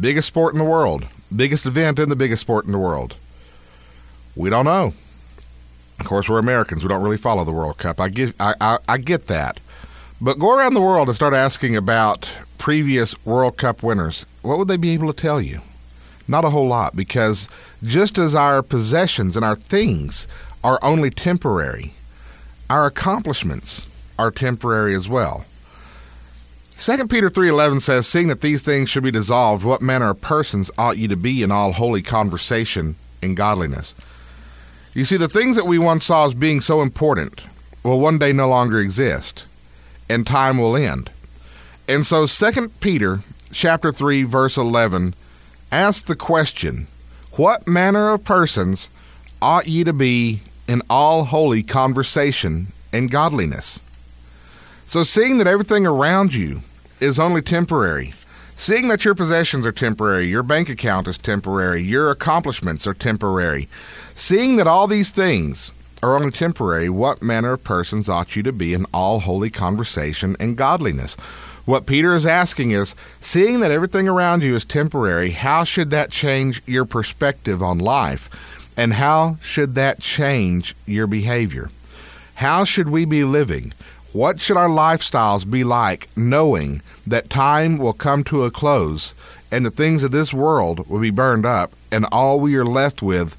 Biggest 0.01 0.27
sport 0.27 0.53
in 0.53 0.59
the 0.59 0.65
world. 0.65 1.07
Biggest 1.35 1.65
event 1.65 2.01
in 2.01 2.09
the 2.09 2.17
biggest 2.17 2.41
sport 2.41 2.65
in 2.65 2.73
the 2.73 2.79
world. 2.79 3.15
We 4.35 4.51
don't 4.51 4.65
know. 4.65 4.95
Of 6.01 6.07
course, 6.07 6.29
we're 6.29 6.41
Americans. 6.41 6.83
We 6.83 6.89
don't 6.89 7.05
really 7.05 7.17
follow 7.19 7.45
the 7.45 7.53
World 7.53 7.79
Cup. 7.79 8.01
I 8.01 8.09
get, 8.09 8.35
I, 8.41 8.57
I, 8.61 8.79
I 8.89 8.99
get 8.99 9.29
that. 9.29 9.61
But 10.21 10.41
go 10.41 10.53
around 10.53 10.75
the 10.75 10.81
world 10.81 11.07
and 11.07 11.15
start 11.15 11.35
asking 11.35 11.77
about 11.77 12.29
previous 12.59 13.15
World 13.25 13.57
Cup 13.57 13.85
winners. 13.85 14.27
What 14.43 14.59
would 14.59 14.67
they 14.67 14.77
be 14.77 14.91
able 14.91 15.13
to 15.13 15.23
tell 15.23 15.41
you? 15.41 15.61
Not 16.27 16.45
a 16.45 16.51
whole 16.51 16.67
lot, 16.67 16.97
because 16.97 17.49
just 17.85 18.19
as 18.19 18.35
our 18.35 18.61
possessions 18.61 19.37
and 19.37 19.45
our 19.45 19.55
things 19.55 20.27
are 20.65 20.81
only 20.83 21.11
temporary, 21.11 21.93
our 22.71 22.87
accomplishments 22.87 23.89
are 24.19 24.31
temporary 24.31 24.95
as 24.95 25.09
well. 25.09 25.45
2 26.79 27.09
Peter 27.09 27.29
3:11 27.29 27.81
says, 27.81 28.07
"Seeing 28.07 28.29
that 28.29 28.41
these 28.41 28.63
things 28.63 28.89
should 28.89 29.03
be 29.03 29.11
dissolved, 29.11 29.65
what 29.65 29.83
manner 29.83 30.11
of 30.11 30.21
persons 30.21 30.71
ought 30.79 30.97
ye 30.99 31.09
to 31.09 31.17
be 31.17 31.43
in 31.43 31.51
all 31.51 31.73
holy 31.73 32.03
conversation 32.03 32.95
and 33.21 33.37
godliness?" 33.37 33.95
You 34.95 35.05
see, 35.05 35.17
the 35.17 35.29
things 35.29 35.57
that 35.57 35.67
we 35.67 35.79
once 35.79 36.05
saw 36.05 36.27
as 36.27 36.35
being 36.35 36.61
so 36.61 36.83
important 36.83 37.41
will 37.83 38.01
one 38.01 38.19
day 38.19 38.33
no 38.33 38.49
longer 38.49 38.79
exist, 38.79 39.45
and 40.09 40.27
time 40.27 40.59
will 40.59 40.77
end. 40.77 41.11
And 41.89 42.07
so 42.07 42.27
2 42.27 42.81
Peter 42.81 43.23
chapter 43.53 43.91
3 43.91 44.23
verse 44.23 44.57
11 44.57 45.15
asks 45.73 46.03
the 46.03 46.17
question, 46.17 46.87
"What 47.33 47.67
manner 47.67 48.11
of 48.11 48.25
persons 48.25 48.89
ought 49.41 49.67
ye 49.67 49.85
to 49.85 49.93
be 49.93 50.43
in 50.69 50.83
all 50.89 51.25
holy 51.25 51.63
conversation 51.63 52.73
and 52.93 53.11
godliness. 53.11 53.81
So, 54.87 55.03
seeing 55.03 55.39
that 55.39 55.47
everything 55.47 55.87
around 55.87 56.35
you 56.35 56.63
is 57.01 57.19
only 57.19 57.43
temporary, 57.43 58.15
seeing 58.57 58.89
that 58.89 59.05
your 59.05 59.15
possessions 59.15 59.67
are 59.67 59.73
temporary, 59.73 60.29
your 60.29 60.43
bank 60.43 60.69
account 60.69 61.09
is 61.09 61.19
temporary, 61.19 61.83
your 61.83 62.11
accomplishments 62.11 62.87
are 62.87 62.95
temporary, 62.95 63.69
seeing 64.15 64.57
that 64.57 64.67
all 64.67 64.87
these 64.87 65.11
things 65.11 65.73
are 66.03 66.15
only 66.15 66.31
temporary, 66.31 66.89
what 66.89 67.23
manner 67.23 67.55
of 67.55 67.65
persons 67.65 68.09
ought 68.09 68.37
you 68.37 68.43
to 68.43 68.53
be 68.53 68.73
in 68.73 68.87
all 68.95 69.21
holy 69.21 69.51
conversation 69.51 70.37
and 70.39 70.57
godliness? 70.57 71.17
What 71.65 71.87
Peter 71.87 72.15
is 72.15 72.25
asking 72.25 72.71
is, 72.71 72.95
seeing 73.21 73.61
that 73.61 73.71
everything 73.71 74.09
around 74.09 74.43
you 74.43 74.55
is 74.55 74.65
temporary, 74.65 75.33
how 75.33 75.65
should 75.65 75.91
that 75.91 76.11
change 76.11 76.63
your 76.67 76.87
perspective 76.87 77.63
on 77.63 77.79
life? 77.79 78.31
And 78.79 78.93
how 78.95 79.39
should 79.43 79.75
that 79.75 80.01
change 80.01 80.77
your 80.87 81.09
behavior? 81.09 81.69
How 82.37 82.63
should 82.63 82.89
we 82.89 83.05
be 83.05 83.25
living 83.25 83.73
What 84.13 84.41
should 84.41 84.57
our 84.57 84.69
lifestyles 84.69 85.49
be 85.49 85.65
like 85.65 86.09
knowing 86.17 86.81
that 87.07 87.29
time 87.29 87.77
will 87.77 87.93
come 87.93 88.23
to 88.25 88.45
a 88.45 88.51
close 88.51 89.15
and 89.51 89.67
the 89.67 89.71
things 89.71 90.03
of 90.03 90.13
this 90.13 90.33
world 90.33 90.89
will 90.89 91.01
be 91.01 91.11
burned 91.11 91.45
up 91.45 91.73
and 91.91 92.07
all 92.13 92.39
we 92.41 92.55
are 92.55 92.65
left 92.65 93.03
with 93.03 93.37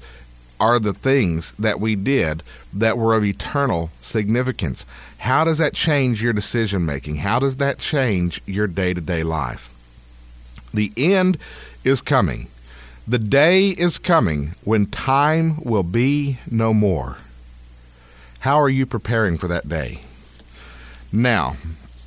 are 0.60 0.78
the 0.78 0.92
things 0.92 1.52
that 1.58 1.80
we 1.80 1.96
did 1.96 2.42
that 2.74 2.98
were 2.98 3.16
of 3.16 3.24
eternal 3.24 3.90
significance? 4.02 4.84
How 5.18 5.44
does 5.44 5.58
that 5.58 5.74
change 5.74 6.22
your 6.22 6.34
decision 6.34 6.84
making? 6.84 7.16
How 7.16 7.38
does 7.38 7.56
that 7.56 7.78
change 7.78 8.42
your 8.46 8.66
day 8.66 8.92
to 8.92 9.00
day 9.00 9.22
life? 9.22 9.70
The 10.74 10.92
end 10.96 11.38
is 11.82 12.02
coming. 12.02 12.48
The 13.10 13.18
day 13.18 13.70
is 13.70 13.98
coming 13.98 14.54
when 14.62 14.86
time 14.86 15.60
will 15.64 15.82
be 15.82 16.38
no 16.48 16.72
more. 16.72 17.16
How 18.38 18.60
are 18.60 18.68
you 18.68 18.86
preparing 18.86 19.36
for 19.36 19.48
that 19.48 19.68
day? 19.68 20.02
Now, 21.10 21.56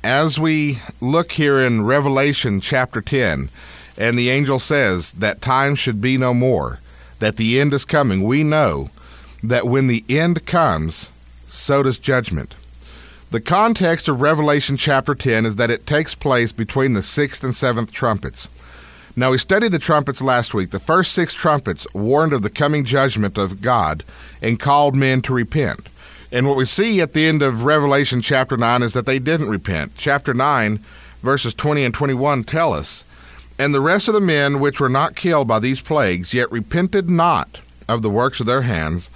as 0.02 0.38
we 0.38 0.78
look 1.02 1.32
here 1.32 1.60
in 1.60 1.84
Revelation 1.84 2.58
chapter 2.58 3.02
10, 3.02 3.50
and 3.98 4.18
the 4.18 4.30
angel 4.30 4.58
says 4.58 5.12
that 5.12 5.42
time 5.42 5.74
should 5.74 6.00
be 6.00 6.16
no 6.16 6.32
more, 6.32 6.80
that 7.18 7.36
the 7.36 7.60
end 7.60 7.74
is 7.74 7.84
coming, 7.84 8.22
we 8.22 8.42
know 8.42 8.88
that 9.42 9.66
when 9.66 9.88
the 9.88 10.06
end 10.08 10.46
comes, 10.46 11.10
so 11.46 11.82
does 11.82 11.98
judgment. 11.98 12.54
The 13.30 13.42
context 13.42 14.08
of 14.08 14.22
Revelation 14.22 14.78
chapter 14.78 15.14
10 15.14 15.44
is 15.44 15.56
that 15.56 15.70
it 15.70 15.86
takes 15.86 16.14
place 16.14 16.50
between 16.50 16.94
the 16.94 17.02
sixth 17.02 17.44
and 17.44 17.54
seventh 17.54 17.92
trumpets. 17.92 18.48
Now, 19.16 19.30
we 19.30 19.38
studied 19.38 19.70
the 19.70 19.78
trumpets 19.78 20.20
last 20.20 20.54
week. 20.54 20.70
The 20.70 20.80
first 20.80 21.12
six 21.12 21.32
trumpets 21.32 21.86
warned 21.94 22.32
of 22.32 22.42
the 22.42 22.50
coming 22.50 22.84
judgment 22.84 23.38
of 23.38 23.62
God 23.62 24.02
and 24.42 24.58
called 24.58 24.96
men 24.96 25.22
to 25.22 25.32
repent. 25.32 25.88
And 26.32 26.48
what 26.48 26.56
we 26.56 26.64
see 26.64 27.00
at 27.00 27.12
the 27.12 27.28
end 27.28 27.40
of 27.40 27.62
Revelation 27.62 28.20
chapter 28.20 28.56
9 28.56 28.82
is 28.82 28.92
that 28.92 29.06
they 29.06 29.20
didn't 29.20 29.50
repent. 29.50 29.92
Chapter 29.96 30.34
9, 30.34 30.80
verses 31.22 31.54
20 31.54 31.84
and 31.84 31.94
21 31.94 32.42
tell 32.42 32.72
us, 32.72 33.04
And 33.56 33.72
the 33.72 33.80
rest 33.80 34.08
of 34.08 34.14
the 34.14 34.20
men 34.20 34.58
which 34.58 34.80
were 34.80 34.88
not 34.88 35.14
killed 35.14 35.46
by 35.46 35.60
these 35.60 35.80
plagues, 35.80 36.34
yet 36.34 36.50
repented 36.50 37.08
not 37.08 37.60
of 37.88 38.02
the 38.02 38.10
works 38.10 38.40
of 38.40 38.46
their 38.46 38.62
hands, 38.62 39.10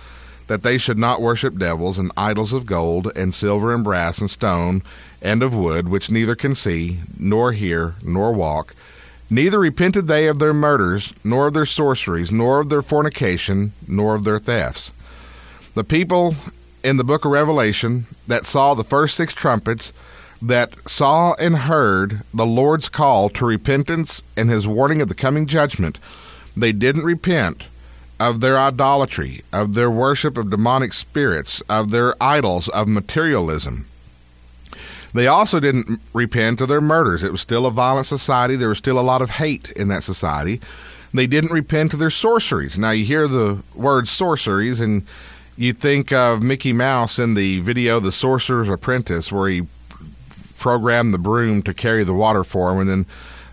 that 0.47 0.63
they 0.63 0.79
should 0.79 0.97
not 0.97 1.21
worship 1.21 1.59
devils 1.59 1.99
and 1.99 2.13
idols 2.17 2.53
of 2.53 2.67
gold 2.67 3.11
and 3.17 3.35
silver 3.35 3.75
and 3.75 3.83
brass 3.83 4.21
and 4.21 4.31
stone 4.31 4.81
and 5.21 5.43
of 5.43 5.53
wood, 5.53 5.89
which 5.89 6.09
neither 6.09 6.37
can 6.37 6.55
see, 6.55 7.01
nor 7.19 7.51
hear, 7.51 7.97
nor 8.05 8.33
walk, 8.33 8.77
Neither 9.31 9.59
repented 9.59 10.07
they 10.07 10.27
of 10.27 10.39
their 10.39 10.55
murders, 10.55 11.13
nor 11.23 11.49
of 11.49 11.55
their 11.55 11.67
sorceries, 11.67 12.33
nor 12.33 12.61
of 12.61 12.71
their 12.71 12.83
fornication, 12.83 13.73
nor 13.87 14.15
of 14.15 14.25
their 14.25 14.39
thefts. 14.39 14.91
The 15.75 15.85
people 15.85 16.35
in 16.83 16.97
the 16.97 17.05
book 17.05 17.25
of 17.25 17.33
Revelation 17.33 18.07
that 18.27 18.47
saw 18.47 18.75
the 18.75 18.85
first 18.85 19.15
six 19.15 19.35
trumpets, 19.35 19.93
that 20.41 20.89
saw 20.89 21.35
and 21.35 21.57
heard 21.57 22.23
the 22.33 22.47
Lord's 22.47 22.89
call 22.89 23.29
to 23.31 23.45
repentance 23.45 24.23
and 24.37 24.49
his 24.49 24.67
warning 24.67 25.03
of 25.03 25.09
the 25.09 25.15
coming 25.15 25.47
judgment, 25.47 25.99
they 26.57 26.73
didn't 26.73 27.05
repent 27.05 27.65
of 28.19 28.41
their 28.41 28.59
idolatry, 28.59 29.43
of 29.53 29.75
their 29.75 29.91
worship 29.91 30.37
of 30.37 30.51
demonic 30.51 30.93
spirits, 30.93 31.61
of 31.69 31.91
their 31.91 32.21
idols, 32.23 32.69
of 32.69 32.89
materialism. 32.89 33.87
They 35.15 35.27
also 35.27 35.61
didn't 35.61 36.01
repent 36.13 36.61
of 36.61 36.69
their 36.69 36.81
murders. 36.81 37.23
It 37.23 37.33
was 37.33 37.41
still 37.41 37.67
a 37.67 37.71
violent 37.71 38.07
society. 38.07 38.57
There 38.57 38.69
was 38.69 38.79
still 38.79 38.99
a 38.99 39.01
lot 39.01 39.23
of 39.23 39.31
hate 39.31 39.71
in 39.71 39.89
that 39.89 40.03
society. 40.03 40.61
They 41.15 41.27
didn't 41.27 41.53
repent 41.53 41.95
of 41.95 41.99
their 41.99 42.11
sorceries. 42.11 42.79
Now, 42.79 42.91
you 42.91 43.05
hear 43.05 43.27
the 43.27 43.63
word 43.75 44.09
sorceries, 44.09 44.81
and 44.81 45.07
you 45.57 45.73
think 45.73 46.13
of 46.13 46.43
Mickey 46.43 46.73
Mouse 46.73 47.19
in 47.19 47.35
the 47.35 47.61
video 47.61 48.01
The 48.01 48.13
Sorcerer's 48.13 48.69
Apprentice, 48.69 49.33
where 49.33 49.49
he 49.49 49.63
programmed 50.59 51.15
the 51.15 51.19
broom 51.19 51.63
to 51.63 51.73
carry 51.73 52.05
the 52.05 52.13
water 52.15 52.45
for 52.45 52.71
him, 52.71 52.81
and 52.81 52.91
then 52.91 53.07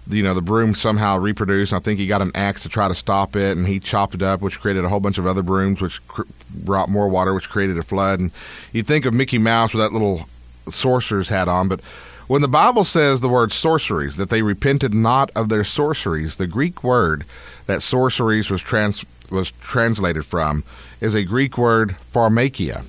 you 0.08 0.22
know 0.22 0.34
the 0.34 0.42
broom 0.42 0.76
somehow 0.76 1.18
reproduced. 1.18 1.72
I 1.74 1.80
think 1.80 2.00
he 2.00 2.08
got 2.08 2.22
an 2.22 2.32
axe 2.36 2.62
to 2.64 2.70
try 2.70 2.88
to 2.88 2.96
stop 2.96 3.36
it, 3.36 3.58
and 3.58 3.68
he 3.68 3.80
chopped 3.80 4.14
it 4.14 4.22
up, 4.22 4.42
which 4.42 4.60
created 4.60 4.84
a 4.84 4.90
whole 4.90 5.00
bunch 5.00 5.18
of 5.18 5.26
other 5.26 5.42
brooms, 5.42 5.82
which 5.82 6.06
cr- 6.08 6.24
brought 6.54 6.90
more 6.90 7.08
water, 7.08 7.34
which 7.34 7.50
created 7.50 7.78
a 7.78 7.84
flood. 7.84 8.20
And 8.20 8.32
you 8.74 8.84
think 8.84 9.06
of 9.06 9.14
Mickey 9.14 9.38
Mouse 9.38 9.74
with 9.74 9.82
that 9.82 9.94
little 9.94 10.28
sorcerer's 10.70 11.30
had 11.30 11.48
on, 11.48 11.68
but 11.68 11.82
when 12.28 12.42
the 12.42 12.48
Bible 12.48 12.84
says 12.84 13.22
the 13.22 13.30
word 13.30 13.52
sorceries, 13.52 14.18
that 14.18 14.30
they 14.30 14.42
repented 14.42 14.94
not 14.96 15.30
of 15.36 15.50
their 15.50 15.64
sorceries, 15.64 16.38
the 16.38 16.48
Greek 16.48 16.84
word 16.84 17.24
that 17.68 17.84
sorceries 17.84 18.50
was 18.50 18.62
trans, 18.62 19.06
was 19.30 19.52
translated 19.62 20.26
from 20.26 20.64
is 21.02 21.14
a 21.14 21.24
Greek 21.24 21.58
word 21.58 21.96
pharmakia. 22.12 22.84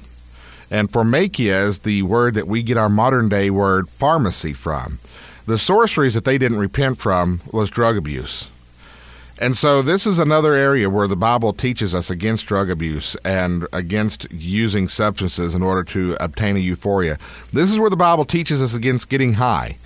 And 0.70 0.90
pharmakia 0.90 1.66
is 1.66 1.80
the 1.80 2.02
word 2.02 2.34
that 2.34 2.48
we 2.48 2.62
get 2.62 2.78
our 2.78 2.88
modern 2.88 3.28
day 3.28 3.50
word 3.50 3.90
pharmacy 3.90 4.54
from. 4.54 4.98
The 5.46 5.58
sorceries 5.58 6.14
that 6.14 6.24
they 6.24 6.38
didn't 6.38 6.58
repent 6.58 6.98
from 6.98 7.40
was 7.52 7.70
drug 7.70 7.96
abuse. 7.96 8.48
And 9.38 9.54
so, 9.54 9.82
this 9.82 10.06
is 10.06 10.18
another 10.18 10.54
area 10.54 10.88
where 10.88 11.06
the 11.06 11.16
Bible 11.16 11.52
teaches 11.52 11.94
us 11.94 12.08
against 12.08 12.46
drug 12.46 12.70
abuse 12.70 13.16
and 13.22 13.66
against 13.70 14.30
using 14.32 14.88
substances 14.88 15.54
in 15.54 15.62
order 15.62 15.84
to 15.92 16.16
obtain 16.20 16.56
a 16.56 16.60
euphoria. 16.60 17.18
This 17.52 17.70
is 17.70 17.78
where 17.78 17.90
the 17.90 17.96
Bible 17.96 18.24
teaches 18.24 18.62
us 18.62 18.72
against 18.72 19.10
getting 19.10 19.34
high. 19.34 19.76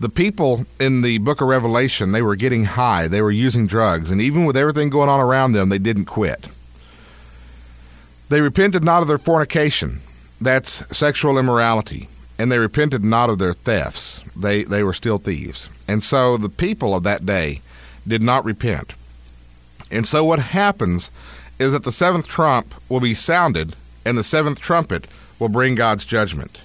The 0.00 0.08
people 0.08 0.64
in 0.80 1.02
the 1.02 1.18
book 1.18 1.42
of 1.42 1.48
Revelation, 1.48 2.12
they 2.12 2.22
were 2.22 2.34
getting 2.34 2.64
high, 2.64 3.06
they 3.06 3.20
were 3.20 3.30
using 3.30 3.66
drugs, 3.66 4.10
and 4.10 4.22
even 4.22 4.46
with 4.46 4.56
everything 4.56 4.88
going 4.88 5.10
on 5.10 5.20
around 5.20 5.52
them, 5.52 5.68
they 5.68 5.78
didn't 5.78 6.06
quit. 6.06 6.48
They 8.30 8.40
repented 8.40 8.82
not 8.82 9.02
of 9.02 9.08
their 9.08 9.18
fornication, 9.18 10.00
that's 10.40 10.82
sexual 10.96 11.38
immorality, 11.38 12.08
and 12.38 12.50
they 12.50 12.58
repented 12.58 13.04
not 13.04 13.28
of 13.28 13.38
their 13.38 13.52
thefts, 13.52 14.22
they, 14.34 14.64
they 14.64 14.82
were 14.82 14.94
still 14.94 15.18
thieves. 15.18 15.68
And 15.86 16.02
so, 16.02 16.38
the 16.38 16.48
people 16.48 16.94
of 16.94 17.02
that 17.02 17.26
day, 17.26 17.60
did 18.06 18.22
not 18.22 18.44
repent. 18.44 18.94
And 19.90 20.06
so 20.06 20.24
what 20.24 20.40
happens 20.40 21.10
is 21.58 21.72
that 21.72 21.84
the 21.84 21.92
seventh 21.92 22.26
trump 22.26 22.74
will 22.88 23.00
be 23.00 23.14
sounded, 23.14 23.76
and 24.04 24.18
the 24.18 24.24
seventh 24.24 24.60
trumpet 24.60 25.06
will 25.38 25.48
bring 25.48 25.74
God's 25.74 26.04
judgment. 26.04 26.60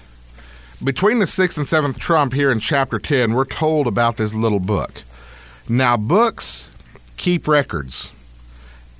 Between 0.82 1.18
the 1.18 1.26
sixth 1.26 1.58
and 1.58 1.68
seventh 1.68 1.98
trump 1.98 2.32
here 2.32 2.50
in 2.50 2.60
chapter 2.60 2.98
10, 2.98 3.34
we're 3.34 3.44
told 3.44 3.86
about 3.86 4.16
this 4.16 4.34
little 4.34 4.60
book. 4.60 5.02
Now, 5.68 5.96
books 5.96 6.72
keep 7.16 7.46
records, 7.46 8.10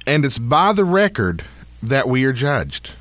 and 0.07 0.24
it's 0.24 0.38
by 0.38 0.72
the 0.72 0.85
record 0.85 1.44
that 1.83 2.09
we 2.09 2.24
are 2.24 2.33
judged. 2.33 2.92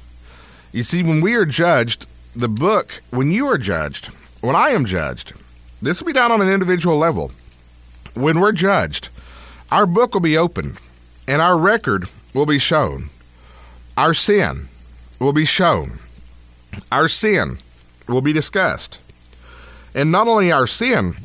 You 0.71 0.83
see, 0.83 1.03
when 1.03 1.21
we 1.21 1.35
are 1.35 1.45
judged, 1.45 2.05
the 2.35 2.47
book, 2.47 3.01
when 3.09 3.31
you 3.31 3.47
are 3.47 3.57
judged, 3.57 4.07
when 4.41 4.55
I 4.55 4.69
am 4.69 4.85
judged, 4.85 5.33
this 5.81 5.99
will 5.99 6.07
be 6.07 6.13
down 6.13 6.31
on 6.31 6.41
an 6.41 6.49
individual 6.49 6.97
level. 6.97 7.31
When 8.13 8.39
we're 8.39 8.51
judged, 8.53 9.09
our 9.71 9.85
book 9.85 10.13
will 10.13 10.21
be 10.21 10.37
opened, 10.37 10.77
and 11.27 11.41
our 11.41 11.57
record 11.57 12.09
will 12.33 12.45
be 12.45 12.59
shown. 12.59 13.09
Our 13.97 14.13
sin 14.13 14.69
will 15.19 15.33
be 15.33 15.45
shown. 15.45 15.99
Our 16.91 17.07
sin 17.07 17.59
will 18.07 18.21
be 18.21 18.33
discussed. 18.33 18.99
And 19.93 20.11
not 20.11 20.27
only 20.27 20.51
our 20.51 20.67
sin 20.67 21.15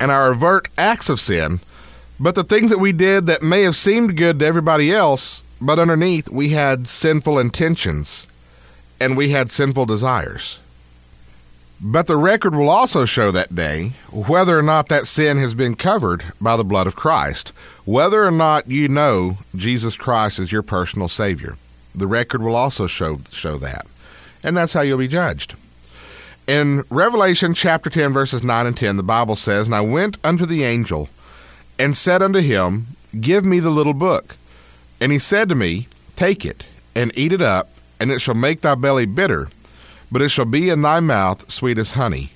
and 0.00 0.10
our 0.10 0.32
overt 0.32 0.68
acts 0.76 1.08
of 1.08 1.20
sin, 1.20 1.60
but 2.18 2.34
the 2.34 2.44
things 2.44 2.70
that 2.70 2.78
we 2.78 2.92
did 2.92 3.26
that 3.26 3.42
may 3.42 3.62
have 3.62 3.76
seemed 3.76 4.16
good 4.16 4.38
to 4.38 4.46
everybody 4.46 4.92
else, 4.92 5.42
but 5.60 5.78
underneath 5.78 6.28
we 6.28 6.50
had 6.50 6.86
sinful 6.88 7.38
intentions 7.38 8.26
and 9.00 9.16
we 9.16 9.30
had 9.30 9.50
sinful 9.50 9.86
desires. 9.86 10.58
But 11.80 12.06
the 12.06 12.16
record 12.16 12.54
will 12.54 12.68
also 12.68 13.04
show 13.04 13.30
that 13.30 13.54
day 13.54 13.92
whether 14.10 14.58
or 14.58 14.62
not 14.62 14.88
that 14.88 15.06
sin 15.06 15.38
has 15.38 15.54
been 15.54 15.74
covered 15.74 16.24
by 16.40 16.56
the 16.56 16.64
blood 16.64 16.86
of 16.86 16.96
Christ, 16.96 17.50
whether 17.84 18.24
or 18.24 18.30
not 18.30 18.70
you 18.70 18.88
know 18.88 19.38
Jesus 19.54 19.96
Christ 19.96 20.38
is 20.38 20.52
your 20.52 20.62
personal 20.62 21.08
Savior. 21.08 21.56
The 21.94 22.06
record 22.06 22.42
will 22.42 22.56
also 22.56 22.86
show, 22.86 23.20
show 23.32 23.58
that. 23.58 23.86
And 24.42 24.56
that's 24.56 24.72
how 24.72 24.82
you'll 24.82 24.98
be 24.98 25.08
judged. 25.08 25.54
In 26.46 26.84
Revelation 26.90 27.54
chapter 27.54 27.88
10, 27.88 28.12
verses 28.12 28.42
9 28.42 28.66
and 28.66 28.76
10, 28.76 28.96
the 28.96 29.02
Bible 29.02 29.36
says, 29.36 29.66
And 29.66 29.74
I 29.74 29.80
went 29.80 30.18
unto 30.22 30.44
the 30.44 30.62
angel 30.64 31.08
and 31.78 31.96
said 31.96 32.22
unto 32.22 32.40
him, 32.40 32.86
Give 33.18 33.44
me 33.44 33.60
the 33.60 33.70
little 33.70 33.94
book. 33.94 34.36
And 35.00 35.10
he 35.10 35.18
said 35.18 35.48
to 35.48 35.54
me, 35.54 35.88
Take 36.16 36.44
it 36.44 36.64
and 36.94 37.16
eat 37.16 37.32
it 37.32 37.40
up, 37.40 37.70
and 37.98 38.10
it 38.10 38.20
shall 38.20 38.34
make 38.34 38.60
thy 38.60 38.74
belly 38.74 39.06
bitter 39.06 39.48
but 40.14 40.22
it 40.22 40.28
shall 40.28 40.44
be 40.44 40.70
in 40.70 40.80
thy 40.80 41.00
mouth 41.00 41.50
sweet 41.50 41.76
as 41.76 41.94
honey. 41.94 42.30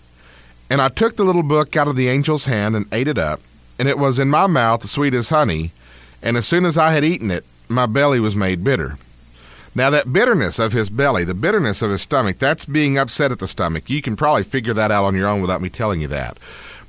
And 0.69 0.83
I 0.83 0.89
took 0.89 1.15
the 1.15 1.23
little 1.23 1.45
book 1.45 1.77
out 1.77 1.87
of 1.87 1.95
the 1.95 2.09
angel's 2.09 2.47
hand 2.47 2.75
and 2.75 2.93
ate 2.93 3.07
it 3.07 3.19
up, 3.19 3.41
and 3.79 3.89
it 3.89 3.99
was 3.99 4.19
in 4.19 4.29
my 4.29 4.49
mouth 4.49 4.91
sweet 4.91 5.15
as 5.15 5.29
honey, 5.29 5.71
and 6.21 6.37
as 6.37 6.45
soon 6.45 6.65
as 6.65 6.77
I 6.77 6.91
had 6.91 7.05
eaten 7.05 7.31
it, 7.31 7.45
my 7.69 7.87
belly 7.87 8.19
was 8.19 8.35
made 8.35 8.65
bitter. 8.65 8.99
Now, 9.77 9.91
that 9.91 10.13
bitterness 10.13 10.59
of 10.59 10.73
his 10.73 10.91
belly, 10.91 11.23
the 11.23 11.35
bitterness 11.35 11.81
of 11.81 11.93
his 11.93 12.03
stomach, 12.03 12.41
that's 12.41 12.65
being 12.65 12.99
upset 12.99 13.31
at 13.31 13.39
the 13.39 13.47
stomach. 13.47 13.89
You 13.89 14.03
can 14.03 14.17
probably 14.17 14.43
figure 14.43 14.75
that 14.75 14.91
out 14.91 15.05
on 15.05 15.15
your 15.15 15.29
own 15.29 15.41
without 15.41 15.63
me 15.63 15.69
telling 15.69 16.01
you 16.01 16.09
that. 16.09 16.37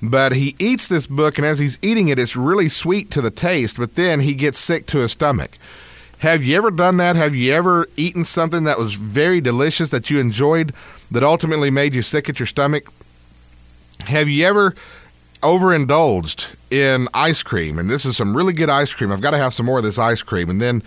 But 0.01 0.31
he 0.31 0.55
eats 0.57 0.87
this 0.87 1.05
book, 1.05 1.37
and 1.37 1.45
as 1.45 1.59
he's 1.59 1.77
eating 1.83 2.07
it, 2.07 2.17
it's 2.17 2.35
really 2.35 2.67
sweet 2.67 3.11
to 3.11 3.21
the 3.21 3.29
taste, 3.29 3.77
but 3.77 3.93
then 3.93 4.21
he 4.21 4.33
gets 4.33 4.57
sick 4.57 4.87
to 4.87 5.01
his 5.01 5.11
stomach. 5.11 5.59
Have 6.19 6.43
you 6.43 6.57
ever 6.57 6.69
done 6.69 6.97
that? 6.97 7.15
Have 7.15 7.33
you 7.33 7.53
ever 7.53 7.87
eaten 7.95 8.25
something 8.25 8.65
that 8.65 8.77
was 8.77 8.95
very 8.95 9.39
delicious 9.39 9.89
that 9.91 10.09
you 10.09 10.19
enjoyed 10.19 10.73
that 11.09 11.23
ultimately 11.23 11.71
made 11.71 11.93
you 11.93 12.01
sick 12.01 12.27
at 12.27 12.39
your 12.39 12.45
stomach? 12.45 12.91
Have 14.05 14.27
you 14.27 14.45
ever 14.45 14.75
overindulged 15.41 16.47
in 16.69 17.07
ice 17.13 17.41
cream? 17.41 17.79
And 17.79 17.89
this 17.89 18.05
is 18.05 18.17
some 18.17 18.35
really 18.35 18.51
good 18.51 18.69
ice 18.69 18.93
cream. 18.93 19.13
I've 19.13 19.21
got 19.21 19.31
to 19.31 19.37
have 19.37 19.53
some 19.53 19.65
more 19.65 19.77
of 19.77 19.85
this 19.85 19.97
ice 19.97 20.21
cream. 20.21 20.49
And 20.49 20.61
then 20.61 20.83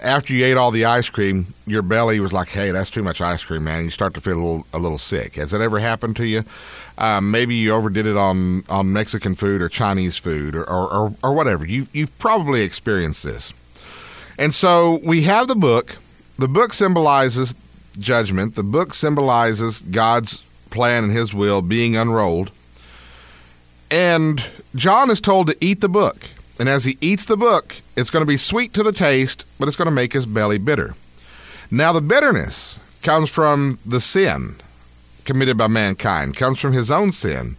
after 0.00 0.32
you 0.32 0.44
ate 0.44 0.56
all 0.56 0.70
the 0.70 0.84
ice 0.84 1.10
cream, 1.10 1.52
your 1.66 1.82
belly 1.82 2.20
was 2.20 2.32
like, 2.32 2.50
"Hey, 2.50 2.70
that's 2.70 2.90
too 2.90 3.02
much 3.02 3.20
ice 3.20 3.42
cream, 3.42 3.64
man." 3.64 3.82
You 3.82 3.90
start 3.90 4.14
to 4.14 4.20
feel 4.20 4.34
a 4.34 4.36
little, 4.36 4.66
a 4.72 4.78
little 4.78 4.98
sick. 4.98 5.34
Has 5.34 5.50
that 5.50 5.60
ever 5.60 5.80
happened 5.80 6.14
to 6.16 6.26
you? 6.26 6.44
Um, 6.96 7.32
maybe 7.32 7.56
you 7.56 7.72
overdid 7.72 8.06
it 8.06 8.16
on, 8.16 8.62
on 8.68 8.92
Mexican 8.92 9.34
food 9.34 9.60
or 9.62 9.68
Chinese 9.68 10.16
food 10.16 10.54
or, 10.54 10.62
or, 10.62 10.88
or, 10.88 11.14
or 11.24 11.32
whatever. 11.32 11.66
You, 11.66 11.88
you've 11.92 12.16
probably 12.18 12.62
experienced 12.62 13.24
this. 13.24 13.52
And 14.38 14.54
so 14.54 15.00
we 15.02 15.22
have 15.22 15.48
the 15.48 15.56
book. 15.56 15.96
The 16.38 16.48
book 16.48 16.72
symbolizes 16.72 17.54
judgment. 17.98 18.54
The 18.54 18.62
book 18.62 18.94
symbolizes 18.94 19.80
God's 19.80 20.42
plan 20.70 21.04
and 21.04 21.12
his 21.12 21.32
will 21.32 21.62
being 21.62 21.96
unrolled. 21.96 22.50
And 23.90 24.44
John 24.74 25.10
is 25.10 25.20
told 25.20 25.46
to 25.46 25.56
eat 25.64 25.80
the 25.80 25.88
book. 25.88 26.28
And 26.58 26.68
as 26.68 26.84
he 26.84 26.96
eats 27.00 27.26
the 27.26 27.36
book, 27.36 27.76
it's 27.96 28.10
going 28.10 28.22
to 28.22 28.26
be 28.26 28.36
sweet 28.36 28.72
to 28.74 28.82
the 28.82 28.92
taste, 28.92 29.44
but 29.58 29.68
it's 29.68 29.76
going 29.76 29.86
to 29.86 29.92
make 29.92 30.12
his 30.12 30.26
belly 30.26 30.58
bitter. 30.58 30.94
Now, 31.70 31.92
the 31.92 32.00
bitterness 32.00 32.78
comes 33.02 33.28
from 33.28 33.76
the 33.84 34.00
sin 34.00 34.56
committed 35.24 35.56
by 35.56 35.66
mankind, 35.66 36.36
comes 36.36 36.58
from 36.58 36.72
his 36.72 36.90
own 36.90 37.12
sin. 37.12 37.56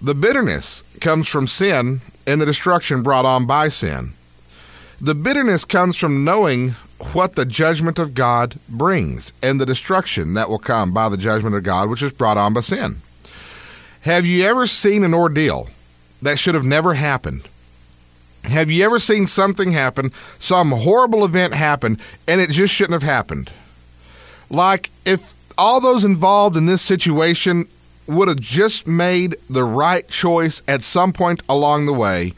The 0.00 0.14
bitterness 0.14 0.82
comes 1.00 1.28
from 1.28 1.46
sin 1.48 2.00
and 2.26 2.40
the 2.40 2.46
destruction 2.46 3.02
brought 3.02 3.24
on 3.24 3.46
by 3.46 3.68
sin. 3.68 4.14
The 5.00 5.14
bitterness 5.14 5.66
comes 5.66 5.96
from 5.96 6.24
knowing 6.24 6.70
what 7.12 7.34
the 7.34 7.44
judgment 7.44 7.98
of 7.98 8.14
God 8.14 8.58
brings 8.68 9.32
and 9.42 9.60
the 9.60 9.66
destruction 9.66 10.34
that 10.34 10.48
will 10.48 10.58
come 10.58 10.92
by 10.92 11.10
the 11.10 11.18
judgment 11.18 11.54
of 11.54 11.64
God, 11.64 11.90
which 11.90 12.02
is 12.02 12.12
brought 12.12 12.38
on 12.38 12.54
by 12.54 12.60
sin. 12.60 13.02
Have 14.02 14.24
you 14.24 14.44
ever 14.44 14.66
seen 14.66 15.04
an 15.04 15.12
ordeal 15.12 15.68
that 16.22 16.38
should 16.38 16.54
have 16.54 16.64
never 16.64 16.94
happened? 16.94 17.46
Have 18.44 18.70
you 18.70 18.84
ever 18.84 18.98
seen 18.98 19.26
something 19.26 19.72
happen, 19.72 20.12
some 20.38 20.70
horrible 20.70 21.24
event 21.24 21.52
happen, 21.52 21.98
and 22.26 22.40
it 22.40 22.50
just 22.50 22.72
shouldn't 22.72 22.94
have 22.94 23.02
happened? 23.02 23.50
Like 24.48 24.90
if 25.04 25.34
all 25.58 25.80
those 25.80 26.04
involved 26.04 26.56
in 26.56 26.66
this 26.66 26.82
situation 26.82 27.68
would 28.06 28.28
have 28.28 28.40
just 28.40 28.86
made 28.86 29.36
the 29.50 29.64
right 29.64 30.08
choice 30.08 30.62
at 30.66 30.82
some 30.82 31.12
point 31.12 31.42
along 31.48 31.84
the 31.84 31.92
way, 31.92 32.32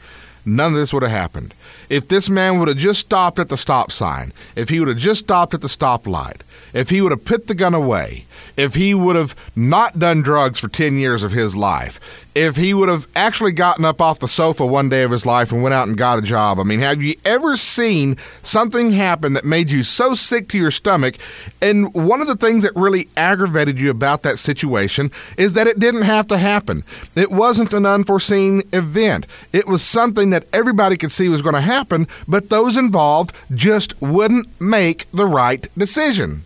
none 0.45 0.73
of 0.73 0.77
this 0.77 0.93
would 0.93 1.03
have 1.03 1.11
happened. 1.11 1.53
If 1.89 2.07
this 2.07 2.29
man 2.29 2.59
would 2.59 2.67
have 2.67 2.77
just 2.77 2.99
stopped 2.99 3.39
at 3.39 3.49
the 3.49 3.57
stop 3.57 3.91
sign, 3.91 4.33
if 4.55 4.69
he 4.69 4.79
would 4.79 4.89
have 4.89 4.97
just 4.97 5.23
stopped 5.23 5.53
at 5.53 5.61
the 5.61 5.67
stoplight, 5.67 6.41
if 6.73 6.89
he 6.89 7.01
would 7.01 7.11
have 7.11 7.25
put 7.25 7.47
the 7.47 7.55
gun 7.55 7.73
away, 7.73 8.25
if 8.57 8.75
he 8.75 8.93
would 8.93 9.15
have 9.15 9.35
not 9.55 9.99
done 9.99 10.21
drugs 10.21 10.59
for 10.59 10.67
10 10.67 10.99
years 10.99 11.23
of 11.23 11.31
his 11.31 11.55
life, 11.55 12.27
if 12.35 12.55
he 12.55 12.73
would 12.73 12.89
have 12.89 13.07
actually 13.15 13.51
gotten 13.51 13.83
up 13.83 13.99
off 13.99 14.19
the 14.19 14.27
sofa 14.27 14.65
one 14.65 14.87
day 14.87 15.03
of 15.03 15.11
his 15.11 15.25
life 15.25 15.51
and 15.51 15.63
went 15.63 15.73
out 15.73 15.87
and 15.87 15.97
got 15.97 16.19
a 16.19 16.21
job. 16.21 16.59
I 16.59 16.63
mean, 16.63 16.79
have 16.79 17.01
you 17.01 17.15
ever 17.25 17.57
seen 17.57 18.17
something 18.43 18.91
happen 18.91 19.33
that 19.33 19.45
made 19.45 19.71
you 19.71 19.83
so 19.83 20.13
sick 20.13 20.47
to 20.49 20.57
your 20.57 20.71
stomach? 20.71 21.15
And 21.61 21.93
one 21.93 22.21
of 22.21 22.27
the 22.27 22.35
things 22.35 22.63
that 22.63 22.75
really 22.75 23.09
aggravated 23.17 23.79
you 23.79 23.89
about 23.89 24.21
that 24.23 24.39
situation 24.39 25.11
is 25.37 25.53
that 25.53 25.67
it 25.67 25.79
didn't 25.79 26.03
have 26.03 26.27
to 26.27 26.37
happen. 26.37 26.83
It 27.15 27.31
wasn't 27.31 27.73
an 27.73 27.85
unforeseen 27.85 28.61
event. 28.73 29.25
It 29.51 29.67
was 29.67 29.81
something 29.81 30.29
that 30.29 30.47
everybody 30.53 30.97
could 30.97 31.11
see 31.11 31.29
was 31.29 31.41
going 31.41 31.55
to 31.55 31.61
happen, 31.61 32.07
but 32.27 32.49
those 32.49 32.77
involved 32.77 33.33
just 33.53 33.99
wouldn't 34.01 34.61
make 34.61 35.07
the 35.11 35.25
right 35.25 35.67
decision. 35.77 36.43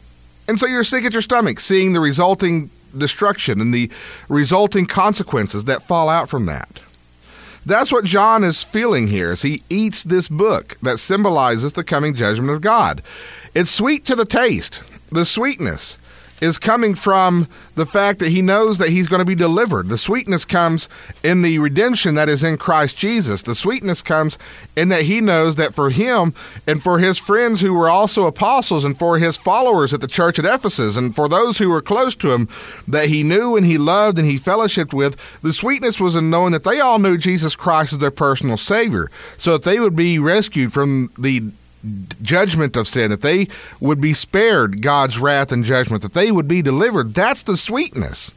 And 0.48 0.60
so 0.60 0.66
you're 0.66 0.84
sick 0.84 1.06
at 1.06 1.14
your 1.14 1.22
stomach 1.22 1.60
seeing 1.60 1.94
the 1.94 2.00
resulting 2.00 2.70
destruction 2.98 3.62
and 3.62 3.74
the 3.74 3.90
resulting 4.30 4.86
consequences 4.86 5.66
that 5.66 5.84
fall 5.84 6.10
out 6.10 6.30
from 6.30 6.46
that. 6.46 6.82
That's 7.66 7.92
what 7.92 8.04
John 8.04 8.44
is 8.44 8.64
feeling 8.64 9.08
here 9.08 9.32
as 9.32 9.42
he 9.42 9.64
eats 9.70 10.04
this 10.04 10.28
book 10.28 10.78
that 10.82 11.00
symbolizes 11.00 11.74
the 11.74 11.84
coming 11.84 12.14
judgment 12.14 12.52
of 12.52 12.62
God. 12.62 13.02
It's 13.56 13.72
sweet 13.72 14.06
to 14.06 14.16
the 14.16 14.26
taste, 14.26 14.82
the 15.12 15.26
sweetness 15.26 15.98
is 16.44 16.60
coming 16.60 16.94
from 16.94 17.48
the 17.76 17.86
fact 17.86 18.20
that 18.20 18.30
he 18.30 18.42
knows 18.42 18.78
that 18.78 18.90
he's 18.90 19.08
going 19.08 19.22
to 19.22 19.26
be 19.26 19.34
delivered. 19.34 19.88
The 19.88 19.98
sweetness 19.98 20.44
comes 20.44 20.90
in 21.24 21.42
the 21.42 21.58
redemption 21.60 22.16
that 22.16 22.28
is 22.28 22.44
in 22.44 22.58
Christ 22.58 22.98
Jesus. 22.98 23.44
The 23.44 23.56
sweetness 23.56 24.02
comes 24.02 24.38
in 24.76 24.90
that 24.90 25.04
he 25.04 25.22
knows 25.22 25.56
that 25.56 25.74
for 25.74 25.90
him 25.90 26.34
and 26.68 26.84
for 26.84 27.00
his 27.00 27.18
friends 27.18 27.62
who 27.62 27.74
were 27.74 27.90
also 27.90 28.28
apostles 28.28 28.84
and 28.84 29.00
for 29.00 29.20
his 29.20 29.38
followers 29.38 29.94
at 29.94 30.02
the 30.02 30.08
church 30.08 30.38
at 30.38 30.44
Ephesus 30.44 30.98
and 30.98 31.16
for 31.16 31.30
those 31.30 31.60
who 31.60 31.70
were 31.70 31.82
close 31.82 32.14
to 32.16 32.34
him 32.34 32.50
that 32.90 33.08
he 33.08 33.24
knew 33.24 33.56
and 33.56 33.66
he 33.66 33.78
loved 33.78 34.20
and 34.20 34.28
he 34.28 34.38
fellowshiped 34.38 34.94
with, 34.94 35.16
the 35.42 35.54
sweetness 35.54 35.98
was 35.98 36.18
in 36.18 36.30
knowing 36.30 36.52
that 36.52 36.66
they 36.66 36.82
all 36.82 37.00
knew 37.00 37.18
Jesus 37.18 37.56
Christ 37.56 37.94
as 37.94 38.00
their 38.00 38.12
personal 38.12 38.58
Savior. 38.58 39.10
So 39.38 39.54
that 39.54 39.64
they 39.64 39.80
would 39.80 39.96
be 39.96 40.20
rescued 40.20 40.74
from 40.74 41.10
the 41.18 41.52
judgment 42.22 42.76
of 42.76 42.88
sin, 42.88 43.12
that 43.12 43.22
they 43.22 43.48
would 43.80 44.00
be 44.00 44.14
spared 44.14 44.82
God's 44.82 45.20
wrath 45.20 45.52
and 45.52 45.66
judgment, 45.66 46.02
that 46.04 46.14
they 46.14 46.32
would 46.32 46.48
be 46.48 46.62
delivered. 46.62 47.14
That's 47.14 47.44
the 47.44 47.58
sweetness. 47.58 48.32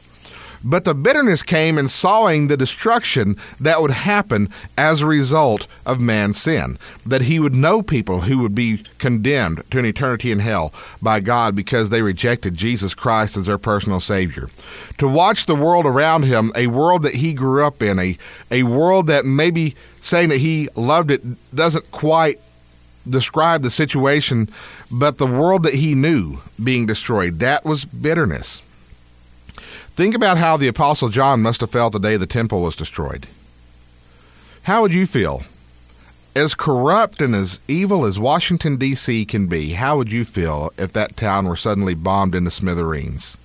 But 0.63 0.85
the 0.85 0.95
bitterness 0.95 1.43
came 1.43 1.77
in 1.77 1.87
sawing 1.87 2.47
the 2.47 2.57
destruction 2.57 3.37
that 3.59 3.81
would 3.81 3.91
happen 3.91 4.49
as 4.77 5.01
a 5.01 5.05
result 5.05 5.67
of 5.85 5.99
man's 5.99 6.41
sin. 6.41 6.77
That 7.05 7.21
he 7.21 7.39
would 7.39 7.53
know 7.53 7.81
people 7.81 8.21
who 8.21 8.39
would 8.39 8.55
be 8.55 8.83
condemned 8.97 9.63
to 9.71 9.79
an 9.79 9.85
eternity 9.85 10.31
in 10.31 10.39
hell 10.39 10.73
by 11.01 11.19
God 11.19 11.55
because 11.55 11.89
they 11.89 12.01
rejected 12.01 12.55
Jesus 12.55 12.93
Christ 12.93 13.37
as 13.37 13.45
their 13.45 13.57
personal 13.57 13.99
Savior. 13.99 14.49
To 14.97 15.07
watch 15.07 15.45
the 15.45 15.55
world 15.55 15.85
around 15.85 16.23
him, 16.23 16.51
a 16.55 16.67
world 16.67 17.03
that 17.03 17.15
he 17.15 17.33
grew 17.33 17.63
up 17.63 17.81
in, 17.81 17.99
a, 17.99 18.17
a 18.49 18.63
world 18.63 19.07
that 19.07 19.25
maybe 19.25 19.75
saying 20.01 20.29
that 20.29 20.39
he 20.39 20.69
loved 20.75 21.11
it 21.11 21.21
doesn't 21.55 21.91
quite 21.91 22.39
describe 23.09 23.63
the 23.63 23.71
situation, 23.71 24.49
but 24.91 25.17
the 25.17 25.27
world 25.27 25.63
that 25.63 25.75
he 25.75 25.95
knew 25.95 26.39
being 26.63 26.85
destroyed. 26.85 27.39
That 27.39 27.65
was 27.65 27.85
bitterness. 27.85 28.61
Think 29.95 30.13
about 30.13 30.37
how 30.37 30.57
the 30.57 30.67
Apostle 30.67 31.09
John 31.09 31.41
must 31.41 31.61
have 31.61 31.71
felt 31.71 31.93
the 31.93 31.99
day 31.99 32.17
the 32.17 32.27
temple 32.27 32.61
was 32.61 32.75
destroyed. 32.75 33.27
How 34.63 34.81
would 34.81 34.93
you 34.93 35.07
feel? 35.07 35.43
As 36.35 36.53
corrupt 36.53 37.19
and 37.19 37.33
as 37.33 37.59
evil 37.67 38.05
as 38.05 38.19
Washington, 38.19 38.77
D.C. 38.77 39.25
can 39.25 39.47
be, 39.47 39.71
how 39.71 39.97
would 39.97 40.11
you 40.11 40.23
feel 40.23 40.71
if 40.77 40.93
that 40.93 41.17
town 41.17 41.47
were 41.47 41.55
suddenly 41.55 41.95
bombed 41.95 42.35
into 42.35 42.51
smithereens? 42.51 43.37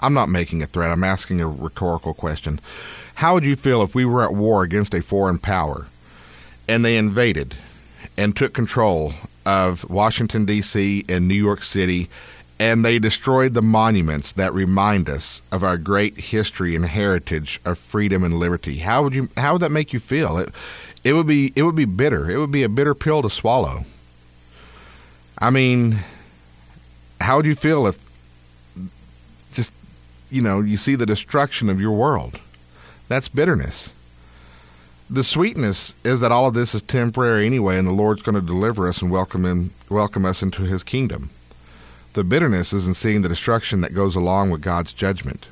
I'm 0.00 0.12
not 0.12 0.28
making 0.28 0.62
a 0.62 0.66
threat, 0.66 0.90
I'm 0.90 1.04
asking 1.04 1.40
a 1.40 1.46
rhetorical 1.46 2.14
question. 2.14 2.60
How 3.16 3.34
would 3.34 3.44
you 3.44 3.54
feel 3.54 3.82
if 3.82 3.94
we 3.94 4.04
were 4.04 4.24
at 4.24 4.34
war 4.34 4.62
against 4.62 4.92
a 4.92 5.02
foreign 5.02 5.38
power 5.38 5.86
and 6.68 6.84
they 6.84 6.96
invaded 6.96 7.54
and 8.16 8.36
took 8.36 8.52
control 8.52 9.14
of 9.44 9.88
Washington, 9.88 10.44
D.C. 10.44 11.04
and 11.08 11.28
New 11.28 11.34
York 11.34 11.62
City, 11.62 12.08
and 12.58 12.84
they 12.84 12.98
destroyed 12.98 13.54
the 13.54 13.62
monuments 13.62 14.32
that 14.32 14.52
remind 14.52 15.08
us 15.08 15.42
of 15.52 15.62
our 15.62 15.76
great 15.76 16.16
history 16.16 16.74
and 16.74 16.86
heritage 16.86 17.60
of 17.64 17.78
freedom 17.78 18.24
and 18.24 18.34
liberty. 18.34 18.78
How 18.78 19.02
would 19.02 19.14
you? 19.14 19.28
How 19.36 19.52
would 19.52 19.62
that 19.62 19.70
make 19.70 19.92
you 19.92 20.00
feel? 20.00 20.38
It, 20.38 20.50
it 21.04 21.12
would 21.12 21.26
be. 21.26 21.52
It 21.54 21.62
would 21.62 21.76
be 21.76 21.84
bitter. 21.84 22.30
It 22.30 22.38
would 22.38 22.50
be 22.50 22.62
a 22.62 22.68
bitter 22.68 22.94
pill 22.94 23.22
to 23.22 23.30
swallow. 23.30 23.84
I 25.38 25.50
mean, 25.50 26.00
how 27.20 27.36
would 27.36 27.46
you 27.46 27.54
feel 27.54 27.86
if 27.86 27.98
just 29.52 29.74
you 30.30 30.40
know 30.40 30.60
you 30.60 30.78
see 30.78 30.94
the 30.94 31.06
destruction 31.06 31.68
of 31.68 31.80
your 31.80 31.92
world? 31.92 32.40
That's 33.08 33.28
bitterness 33.28 33.92
the 35.08 35.24
sweetness 35.24 35.94
is 36.04 36.20
that 36.20 36.32
all 36.32 36.46
of 36.46 36.54
this 36.54 36.74
is 36.74 36.82
temporary 36.82 37.46
anyway, 37.46 37.78
and 37.78 37.86
the 37.86 37.92
Lord's 37.92 38.22
going 38.22 38.34
to 38.34 38.40
deliver 38.40 38.88
us 38.88 39.00
and 39.00 39.10
welcome 39.10 39.44
in, 39.44 39.70
welcome 39.88 40.24
us 40.24 40.42
into 40.42 40.62
His 40.62 40.82
kingdom. 40.82 41.30
The 42.14 42.24
bitterness 42.24 42.72
is 42.72 42.86
in 42.86 42.94
seeing 42.94 43.22
the 43.22 43.28
destruction 43.28 43.82
that 43.82 43.94
goes 43.94 44.16
along 44.16 44.50
with 44.50 44.62
God's 44.62 44.92
judgment, 44.92 45.46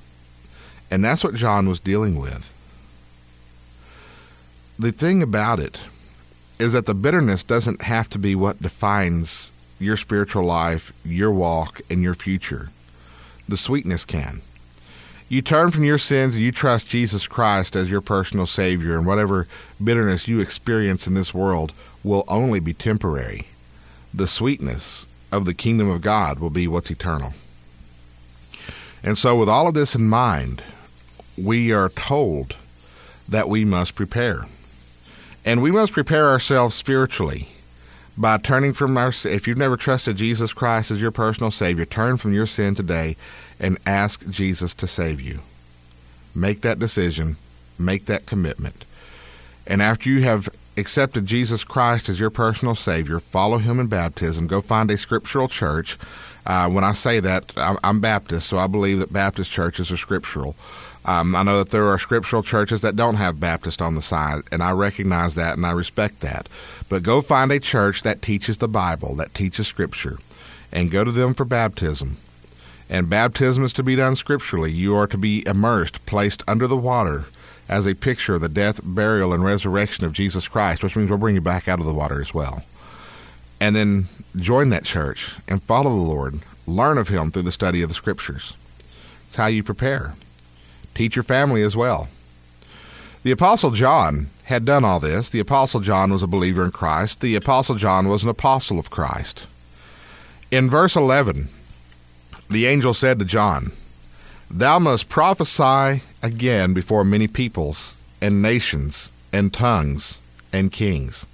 and 0.90 1.04
that's 1.04 1.22
what 1.22 1.34
John 1.34 1.68
was 1.68 1.78
dealing 1.78 2.18
with. 2.18 2.52
The 4.78 4.90
thing 4.90 5.22
about 5.22 5.60
it 5.60 5.78
is 6.58 6.72
that 6.72 6.86
the 6.86 6.94
bitterness 6.94 7.44
doesn't 7.44 7.82
have 7.82 8.08
to 8.10 8.18
be 8.18 8.34
what 8.34 8.62
defines 8.62 9.52
your 9.78 9.96
spiritual 9.96 10.44
life, 10.44 10.92
your 11.04 11.30
walk, 11.30 11.80
and 11.90 12.02
your 12.02 12.14
future. 12.14 12.70
The 13.48 13.56
sweetness 13.56 14.04
can 14.04 14.42
you 15.34 15.42
turn 15.42 15.72
from 15.72 15.82
your 15.82 15.98
sins 15.98 16.34
and 16.34 16.44
you 16.44 16.52
trust 16.52 16.86
Jesus 16.86 17.26
Christ 17.26 17.74
as 17.74 17.90
your 17.90 18.00
personal 18.00 18.46
Savior, 18.46 18.96
and 18.96 19.04
whatever 19.04 19.48
bitterness 19.82 20.28
you 20.28 20.38
experience 20.38 21.08
in 21.08 21.14
this 21.14 21.34
world 21.34 21.72
will 22.04 22.22
only 22.28 22.60
be 22.60 22.72
temporary. 22.72 23.48
The 24.14 24.28
sweetness 24.28 25.08
of 25.32 25.44
the 25.44 25.52
kingdom 25.52 25.90
of 25.90 26.02
God 26.02 26.38
will 26.38 26.50
be 26.50 26.68
what's 26.68 26.88
eternal. 26.88 27.34
And 29.02 29.18
so, 29.18 29.34
with 29.34 29.48
all 29.48 29.66
of 29.66 29.74
this 29.74 29.96
in 29.96 30.08
mind, 30.08 30.62
we 31.36 31.72
are 31.72 31.88
told 31.88 32.54
that 33.28 33.48
we 33.48 33.64
must 33.64 33.96
prepare. 33.96 34.46
And 35.44 35.60
we 35.60 35.72
must 35.72 35.92
prepare 35.92 36.30
ourselves 36.30 36.76
spiritually 36.76 37.48
by 38.16 38.38
turning 38.38 38.72
from 38.72 38.96
our 38.96 39.12
if 39.24 39.48
you've 39.48 39.58
never 39.58 39.76
trusted 39.76 40.16
Jesus 40.16 40.52
Christ 40.52 40.90
as 40.90 41.00
your 41.00 41.10
personal 41.10 41.50
savior, 41.50 41.84
turn 41.84 42.16
from 42.16 42.32
your 42.32 42.46
sin 42.46 42.74
today 42.74 43.16
and 43.58 43.78
ask 43.86 44.28
Jesus 44.28 44.74
to 44.74 44.86
save 44.86 45.20
you. 45.20 45.40
Make 46.34 46.60
that 46.62 46.78
decision, 46.78 47.36
make 47.78 48.06
that 48.06 48.26
commitment. 48.26 48.84
And 49.66 49.80
after 49.80 50.08
you 50.08 50.22
have 50.22 50.48
accepted 50.76 51.26
Jesus 51.26 51.64
Christ 51.64 52.08
as 52.08 52.20
your 52.20 52.30
personal 52.30 52.74
Savior, 52.74 53.20
follow 53.20 53.58
Him 53.58 53.80
in 53.80 53.86
baptism. 53.86 54.46
Go 54.46 54.60
find 54.60 54.90
a 54.90 54.98
scriptural 54.98 55.48
church. 55.48 55.98
Uh, 56.46 56.68
when 56.68 56.84
I 56.84 56.92
say 56.92 57.20
that, 57.20 57.52
I'm, 57.56 57.78
I'm, 57.82 58.00
Baptist, 58.00 58.48
so 58.48 58.58
I 58.58 58.66
believe 58.66 58.98
that 58.98 59.12
Baptist 59.12 59.50
churches 59.50 59.90
are 59.90 59.96
scriptural. 59.96 60.54
Um, 61.04 61.36
I 61.36 61.42
know 61.42 61.58
that 61.58 61.70
there 61.70 61.88
are 61.88 61.98
scriptural 61.98 62.42
churches 62.42 62.80
that 62.80 62.96
don't 62.96 63.16
have 63.16 63.38
Baptist 63.38 63.82
on 63.82 63.94
the 63.94 64.02
side, 64.02 64.42
and 64.50 64.62
I 64.62 64.70
recognize 64.70 65.34
that 65.34 65.56
and 65.56 65.66
I 65.66 65.72
respect 65.72 66.20
that. 66.20 66.48
But 66.88 67.02
go 67.02 67.20
find 67.20 67.52
a 67.52 67.60
church 67.60 68.02
that 68.02 68.22
teaches 68.22 68.58
the 68.58 68.68
Bible, 68.68 69.14
that 69.16 69.34
teaches 69.34 69.66
Scripture, 69.66 70.18
and 70.72 70.90
go 70.90 71.04
to 71.04 71.12
them 71.12 71.34
for 71.34 71.44
baptism. 71.44 72.16
And 72.88 73.10
baptism 73.10 73.64
is 73.64 73.72
to 73.74 73.82
be 73.82 73.96
done 73.96 74.16
scripturally. 74.16 74.70
You 74.70 74.96
are 74.96 75.06
to 75.06 75.18
be 75.18 75.46
immersed, 75.46 76.04
placed 76.06 76.42
under 76.46 76.66
the 76.66 76.76
water 76.76 77.26
as 77.68 77.86
a 77.86 77.94
picture 77.94 78.34
of 78.34 78.42
the 78.42 78.48
death, 78.48 78.80
burial, 78.82 79.32
and 79.32 79.42
resurrection 79.42 80.04
of 80.04 80.12
Jesus 80.12 80.48
Christ, 80.48 80.82
which 80.82 80.96
means 80.96 81.08
we'll 81.08 81.18
bring 81.18 81.34
you 81.34 81.40
back 81.40 81.66
out 81.66 81.80
of 81.80 81.86
the 81.86 81.94
water 81.94 82.20
as 82.20 82.34
well. 82.34 82.62
And 83.60 83.74
then 83.74 84.08
join 84.36 84.68
that 84.70 84.84
church 84.84 85.34
and 85.48 85.62
follow 85.62 85.90
the 85.90 85.96
Lord. 85.96 86.40
Learn 86.66 86.98
of 86.98 87.08
Him 87.08 87.30
through 87.30 87.42
the 87.42 87.52
study 87.52 87.82
of 87.82 87.88
the 87.88 87.94
Scriptures. 87.94 88.54
It's 89.28 89.36
how 89.36 89.46
you 89.46 89.62
prepare. 89.62 90.14
Teach 90.94 91.16
your 91.16 91.22
family 91.22 91.62
as 91.62 91.76
well. 91.76 92.08
The 93.22 93.30
Apostle 93.30 93.70
John 93.70 94.28
had 94.44 94.64
done 94.64 94.84
all 94.84 95.00
this. 95.00 95.30
The 95.30 95.40
Apostle 95.40 95.80
John 95.80 96.12
was 96.12 96.22
a 96.22 96.26
believer 96.26 96.64
in 96.64 96.70
Christ. 96.70 97.20
The 97.20 97.34
Apostle 97.34 97.76
John 97.76 98.08
was 98.08 98.22
an 98.22 98.28
apostle 98.28 98.78
of 98.78 98.90
Christ. 98.90 99.46
In 100.50 100.68
verse 100.70 100.94
11, 100.94 101.48
the 102.50 102.66
angel 102.66 102.94
said 102.94 103.18
to 103.18 103.24
John, 103.24 103.72
Thou 104.50 104.78
must 104.78 105.08
prophesy 105.08 106.02
again 106.22 106.74
before 106.74 107.04
many 107.04 107.26
peoples 107.26 107.96
and 108.20 108.42
nations 108.42 109.10
and 109.32 109.52
tongues 109.52 110.20
and 110.52 110.70
kings. 110.70 111.26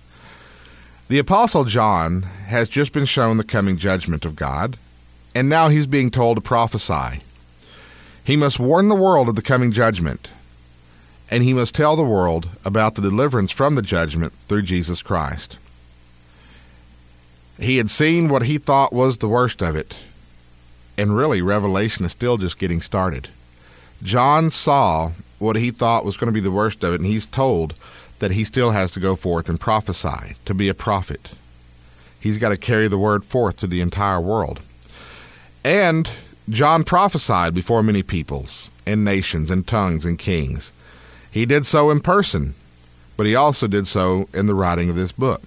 The 1.08 1.18
Apostle 1.18 1.64
John 1.64 2.22
has 2.46 2.68
just 2.68 2.92
been 2.92 3.04
shown 3.04 3.36
the 3.36 3.44
coming 3.44 3.76
judgment 3.76 4.24
of 4.24 4.36
God, 4.36 4.78
and 5.34 5.48
now 5.48 5.68
he's 5.68 5.88
being 5.88 6.10
told 6.10 6.36
to 6.36 6.40
prophesy. 6.40 7.20
He 8.24 8.36
must 8.36 8.60
warn 8.60 8.88
the 8.88 8.94
world 8.94 9.28
of 9.28 9.34
the 9.34 9.42
coming 9.42 9.72
judgment, 9.72 10.28
and 11.30 11.42
he 11.42 11.52
must 11.52 11.74
tell 11.74 11.96
the 11.96 12.02
world 12.02 12.48
about 12.64 12.94
the 12.94 13.02
deliverance 13.02 13.50
from 13.50 13.74
the 13.74 13.82
judgment 13.82 14.32
through 14.48 14.62
Jesus 14.62 15.02
Christ. 15.02 15.56
He 17.58 17.76
had 17.76 17.90
seen 17.90 18.28
what 18.28 18.42
he 18.42 18.58
thought 18.58 18.92
was 18.92 19.18
the 19.18 19.28
worst 19.28 19.62
of 19.62 19.76
it 19.76 19.94
and 21.00 21.16
really, 21.16 21.40
Revelation 21.40 22.04
is 22.04 22.12
still 22.12 22.36
just 22.36 22.58
getting 22.58 22.82
started. 22.82 23.30
John 24.02 24.50
saw 24.50 25.12
what 25.38 25.56
he 25.56 25.70
thought 25.70 26.04
was 26.04 26.18
going 26.18 26.28
to 26.28 26.32
be 26.32 26.40
the 26.40 26.50
worst 26.50 26.84
of 26.84 26.92
it, 26.92 27.00
and 27.00 27.06
he's 27.06 27.24
told 27.24 27.74
that 28.18 28.32
he 28.32 28.44
still 28.44 28.72
has 28.72 28.90
to 28.92 29.00
go 29.00 29.16
forth 29.16 29.48
and 29.48 29.58
prophesy, 29.58 30.36
to 30.44 30.52
be 30.52 30.68
a 30.68 30.74
prophet. 30.74 31.30
He's 32.20 32.36
got 32.36 32.50
to 32.50 32.58
carry 32.58 32.86
the 32.86 32.98
word 32.98 33.24
forth 33.24 33.56
to 33.56 33.66
the 33.66 33.80
entire 33.80 34.20
world. 34.20 34.60
And 35.64 36.10
John 36.50 36.82
prophesied 36.82 37.54
before 37.54 37.82
many 37.82 38.02
peoples 38.02 38.72
and 38.84 39.04
nations 39.04 39.50
and 39.50 39.66
tongues 39.66 40.04
and 40.04 40.18
kings. 40.18 40.72
He 41.30 41.46
did 41.46 41.64
so 41.64 41.90
in 41.90 42.00
person, 42.00 42.56
but 43.16 43.26
he 43.26 43.36
also 43.36 43.68
did 43.68 43.86
so 43.86 44.28
in 44.34 44.46
the 44.46 44.54
writing 44.54 44.90
of 44.90 44.96
this 44.96 45.12
book. 45.12 45.42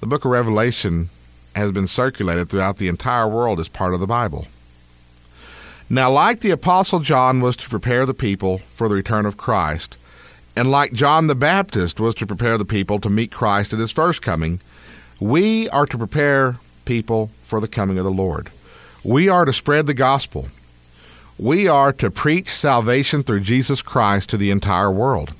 The 0.00 0.06
book 0.06 0.24
of 0.24 0.32
Revelation 0.32 1.10
has 1.54 1.70
been 1.70 1.86
circulated 1.86 2.48
throughout 2.48 2.78
the 2.78 2.88
entire 2.88 3.28
world 3.28 3.60
as 3.60 3.68
part 3.68 3.94
of 3.94 4.00
the 4.00 4.06
Bible. 4.06 4.48
Now, 5.88 6.10
like 6.10 6.40
the 6.40 6.50
Apostle 6.50 7.00
John 7.00 7.40
was 7.40 7.54
to 7.56 7.68
prepare 7.68 8.04
the 8.04 8.12
people 8.12 8.58
for 8.74 8.88
the 8.88 8.96
return 8.96 9.26
of 9.26 9.36
Christ, 9.36 9.96
and 10.56 10.70
like 10.70 10.92
John 10.92 11.28
the 11.28 11.36
Baptist 11.36 12.00
was 12.00 12.16
to 12.16 12.26
prepare 12.26 12.58
the 12.58 12.64
people 12.64 12.98
to 12.98 13.08
meet 13.08 13.30
Christ 13.30 13.72
at 13.72 13.78
his 13.78 13.92
first 13.92 14.22
coming, 14.22 14.60
we 15.20 15.68
are 15.68 15.86
to 15.86 15.96
prepare 15.96 16.56
people 16.84 17.30
for 17.44 17.60
the 17.60 17.68
coming 17.68 17.98
of 17.98 18.04
the 18.04 18.10
Lord. 18.10 18.50
We 19.06 19.28
are 19.28 19.44
to 19.44 19.52
spread 19.52 19.86
the 19.86 19.94
gospel. 19.94 20.48
We 21.38 21.68
are 21.68 21.92
to 21.92 22.10
preach 22.10 22.50
salvation 22.50 23.22
through 23.22 23.40
Jesus 23.40 23.80
Christ 23.82 24.30
to 24.30 24.36
the 24.36 24.50
entire 24.50 24.90
world 24.90 25.32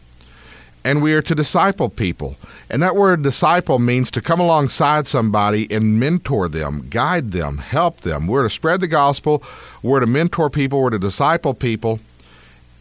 and 0.86 1.02
we 1.02 1.14
are 1.14 1.22
to 1.22 1.34
disciple 1.34 1.88
people. 1.88 2.36
And 2.70 2.80
that 2.80 2.94
word 2.94 3.22
disciple 3.22 3.80
means 3.80 4.08
to 4.12 4.20
come 4.20 4.38
alongside 4.38 5.08
somebody 5.08 5.66
and 5.68 5.98
mentor 5.98 6.48
them, 6.48 6.86
guide 6.88 7.32
them, 7.32 7.58
help 7.58 8.02
them. 8.02 8.28
We're 8.28 8.44
to 8.44 8.50
spread 8.50 8.80
the 8.80 8.86
gospel, 8.86 9.42
we're 9.82 9.98
to 9.98 10.06
mentor 10.06 10.48
people, 10.48 10.80
we're 10.80 10.90
to 10.90 11.00
disciple 11.00 11.54
people, 11.54 11.98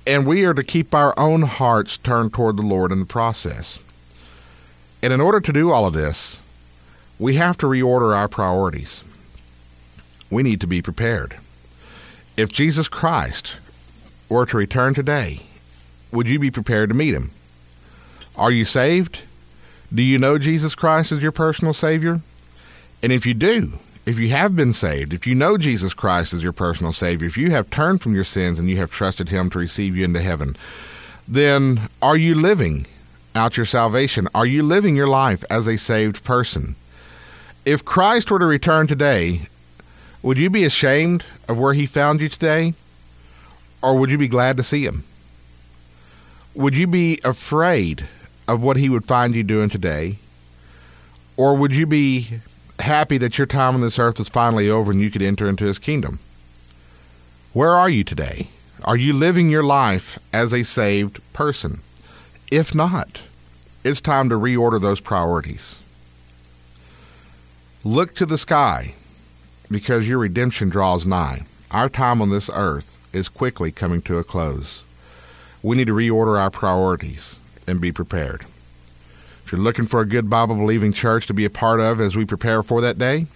and 0.06 0.28
we 0.28 0.46
are 0.46 0.54
to 0.54 0.64
keep 0.64 0.94
our 0.94 1.18
own 1.18 1.42
hearts 1.42 1.98
turned 1.98 2.32
toward 2.32 2.58
the 2.58 2.62
Lord 2.62 2.92
in 2.92 3.00
the 3.00 3.08
process. 3.08 3.80
And 5.02 5.12
in 5.12 5.20
order 5.20 5.40
to 5.40 5.52
do 5.52 5.72
all 5.72 5.88
of 5.88 5.94
this, 5.94 6.42
we 7.18 7.38
have 7.38 7.58
to 7.58 7.66
reorder 7.66 8.16
our 8.16 8.28
priorities. 8.28 9.04
We 10.30 10.44
need 10.44 10.62
to 10.62 10.68
be 10.68 10.82
prepared. 10.82 11.38
If 12.38 12.52
Jesus 12.52 12.88
Christ 12.88 13.58
were 14.28 14.46
to 14.46 14.58
return 14.58 14.94
today, 14.94 15.42
would 16.12 16.28
you 16.28 16.40
be 16.40 16.52
prepared 16.52 16.90
to 16.90 16.96
meet 16.96 17.14
him? 17.14 17.32
Are 18.36 18.52
you 18.52 18.66
saved? 18.66 19.20
Do 19.94 20.02
you 20.02 20.18
know 20.18 20.38
Jesus 20.38 20.76
Christ 20.76 21.12
as 21.12 21.24
your 21.24 21.32
personal 21.32 21.74
Savior? 21.74 22.22
And 23.02 23.12
if 23.12 23.26
you 23.26 23.34
do, 23.34 23.80
if 24.06 24.20
you 24.20 24.30
have 24.30 24.56
been 24.56 24.74
saved, 24.74 25.14
if 25.14 25.26
you 25.26 25.36
know 25.36 25.58
Jesus 25.58 25.94
Christ 25.94 26.34
as 26.34 26.44
your 26.44 26.52
personal 26.52 26.94
Savior, 26.94 27.28
if 27.28 27.38
you 27.38 27.52
have 27.52 27.70
turned 27.70 28.02
from 28.02 28.14
your 28.14 28.24
sins 28.24 28.60
and 28.60 28.70
you 28.70 28.78
have 28.78 28.92
trusted 28.92 29.30
Him 29.30 29.50
to 29.52 29.60
receive 29.60 29.96
you 29.96 30.04
into 30.04 30.22
heaven, 30.22 30.56
then 31.28 31.90
are 32.02 32.18
you 32.18 32.36
living 32.36 32.88
out 33.34 33.58
your 33.58 33.66
salvation? 33.66 34.28
Are 34.36 34.46
you 34.46 34.64
living 34.64 34.96
your 34.96 35.08
life 35.08 35.44
as 35.50 35.68
a 35.68 35.78
saved 35.78 36.24
person? 36.24 36.76
If 37.66 37.84
Christ 37.84 38.30
were 38.30 38.40
to 38.40 38.46
return 38.46 38.88
today, 38.88 39.48
would 40.26 40.38
you 40.38 40.50
be 40.50 40.66
ashamed 40.66 41.24
of 41.48 41.58
where 41.58 41.74
He 41.74 41.86
found 41.86 42.20
you 42.20 42.28
today? 42.28 42.74
Or 43.82 43.98
would 43.98 44.10
you 44.10 44.18
be 44.18 44.28
glad 44.28 44.58
to 44.58 44.64
see 44.64 44.84
Him? 44.86 45.04
Would 46.56 46.76
you 46.76 46.88
be 46.88 47.20
afraid 47.24 48.08
of 48.48 48.62
what 48.62 48.78
he 48.78 48.90
would 48.90 49.06
find 49.06 49.36
you 49.36 49.44
doing 49.44 49.70
today? 49.70 50.18
Or 51.38 51.54
would 51.54 51.76
you 51.76 51.86
be 51.86 52.40
happy 52.80 53.18
that 53.18 53.38
your 53.38 53.48
time 53.48 53.76
on 53.76 53.82
this 53.82 54.00
earth 54.00 54.20
is 54.20 54.30
finally 54.30 54.70
over 54.70 54.92
and 54.92 55.02
you 55.02 55.12
could 55.12 55.22
enter 55.22 55.50
into 55.50 55.66
his 55.66 55.80
kingdom? 55.80 56.20
Where 57.54 57.72
are 57.72 57.90
you 57.90 58.04
today? 58.04 58.48
Are 58.84 58.96
you 58.98 59.14
living 59.14 59.50
your 59.50 59.64
life 59.64 60.20
as 60.32 60.54
a 60.54 60.64
saved 60.64 61.22
person? 61.34 61.82
If 62.52 62.74
not, 62.74 63.22
it's 63.84 64.02
time 64.02 64.30
to 64.30 64.36
reorder 64.36 64.82
those 64.82 65.00
priorities. 65.00 65.80
Look 67.84 68.16
to 68.16 68.26
the 68.26 68.38
sky 68.38 68.96
because 69.70 70.08
your 70.08 70.20
redemption 70.20 70.70
draws 70.70 71.06
nigh. 71.06 71.44
Our 71.72 71.90
time 71.90 72.22
on 72.22 72.30
this 72.30 72.50
earth 72.54 73.00
is 73.14 73.28
quickly 73.28 73.72
coming 73.72 74.02
to 74.04 74.18
a 74.18 74.24
close. 74.24 74.84
We 75.64 75.76
need 75.76 75.88
to 75.88 75.94
reorder 75.94 76.40
our 76.40 76.52
priorities 76.52 77.40
and 77.68 77.82
be 77.82 77.92
prepared. 77.92 78.46
If 79.44 79.52
you're 79.52 79.62
looking 79.62 79.88
for 79.88 80.02
a 80.02 80.06
good 80.06 80.30
Bible 80.30 80.56
believing 80.56 80.94
church 80.94 81.28
to 81.28 81.34
be 81.34 81.46
a 81.46 81.50
part 81.50 81.80
of 81.80 82.02
as 82.02 82.16
we 82.16 82.26
prepare 82.26 82.64
for 82.64 82.82
that 82.82 82.98
day, 82.98 83.28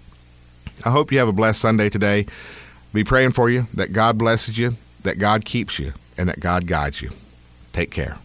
I 0.85 0.89
hope 0.89 1.11
you 1.11 1.19
have 1.19 1.27
a 1.27 1.33
blessed 1.33 1.61
Sunday 1.61 1.89
today. 1.89 2.25
Be 2.93 3.03
praying 3.03 3.33
for 3.33 3.47
you 3.47 3.67
that 3.75 3.93
God 3.93 4.17
blesses 4.17 4.57
you, 4.57 4.75
that 5.03 5.19
God 5.19 5.45
keeps 5.45 5.77
you, 5.77 5.93
and 6.17 6.29
that 6.29 6.39
God 6.39 6.65
guides 6.65 7.03
you. 7.03 7.11
Take 7.73 7.91
care. 7.91 8.17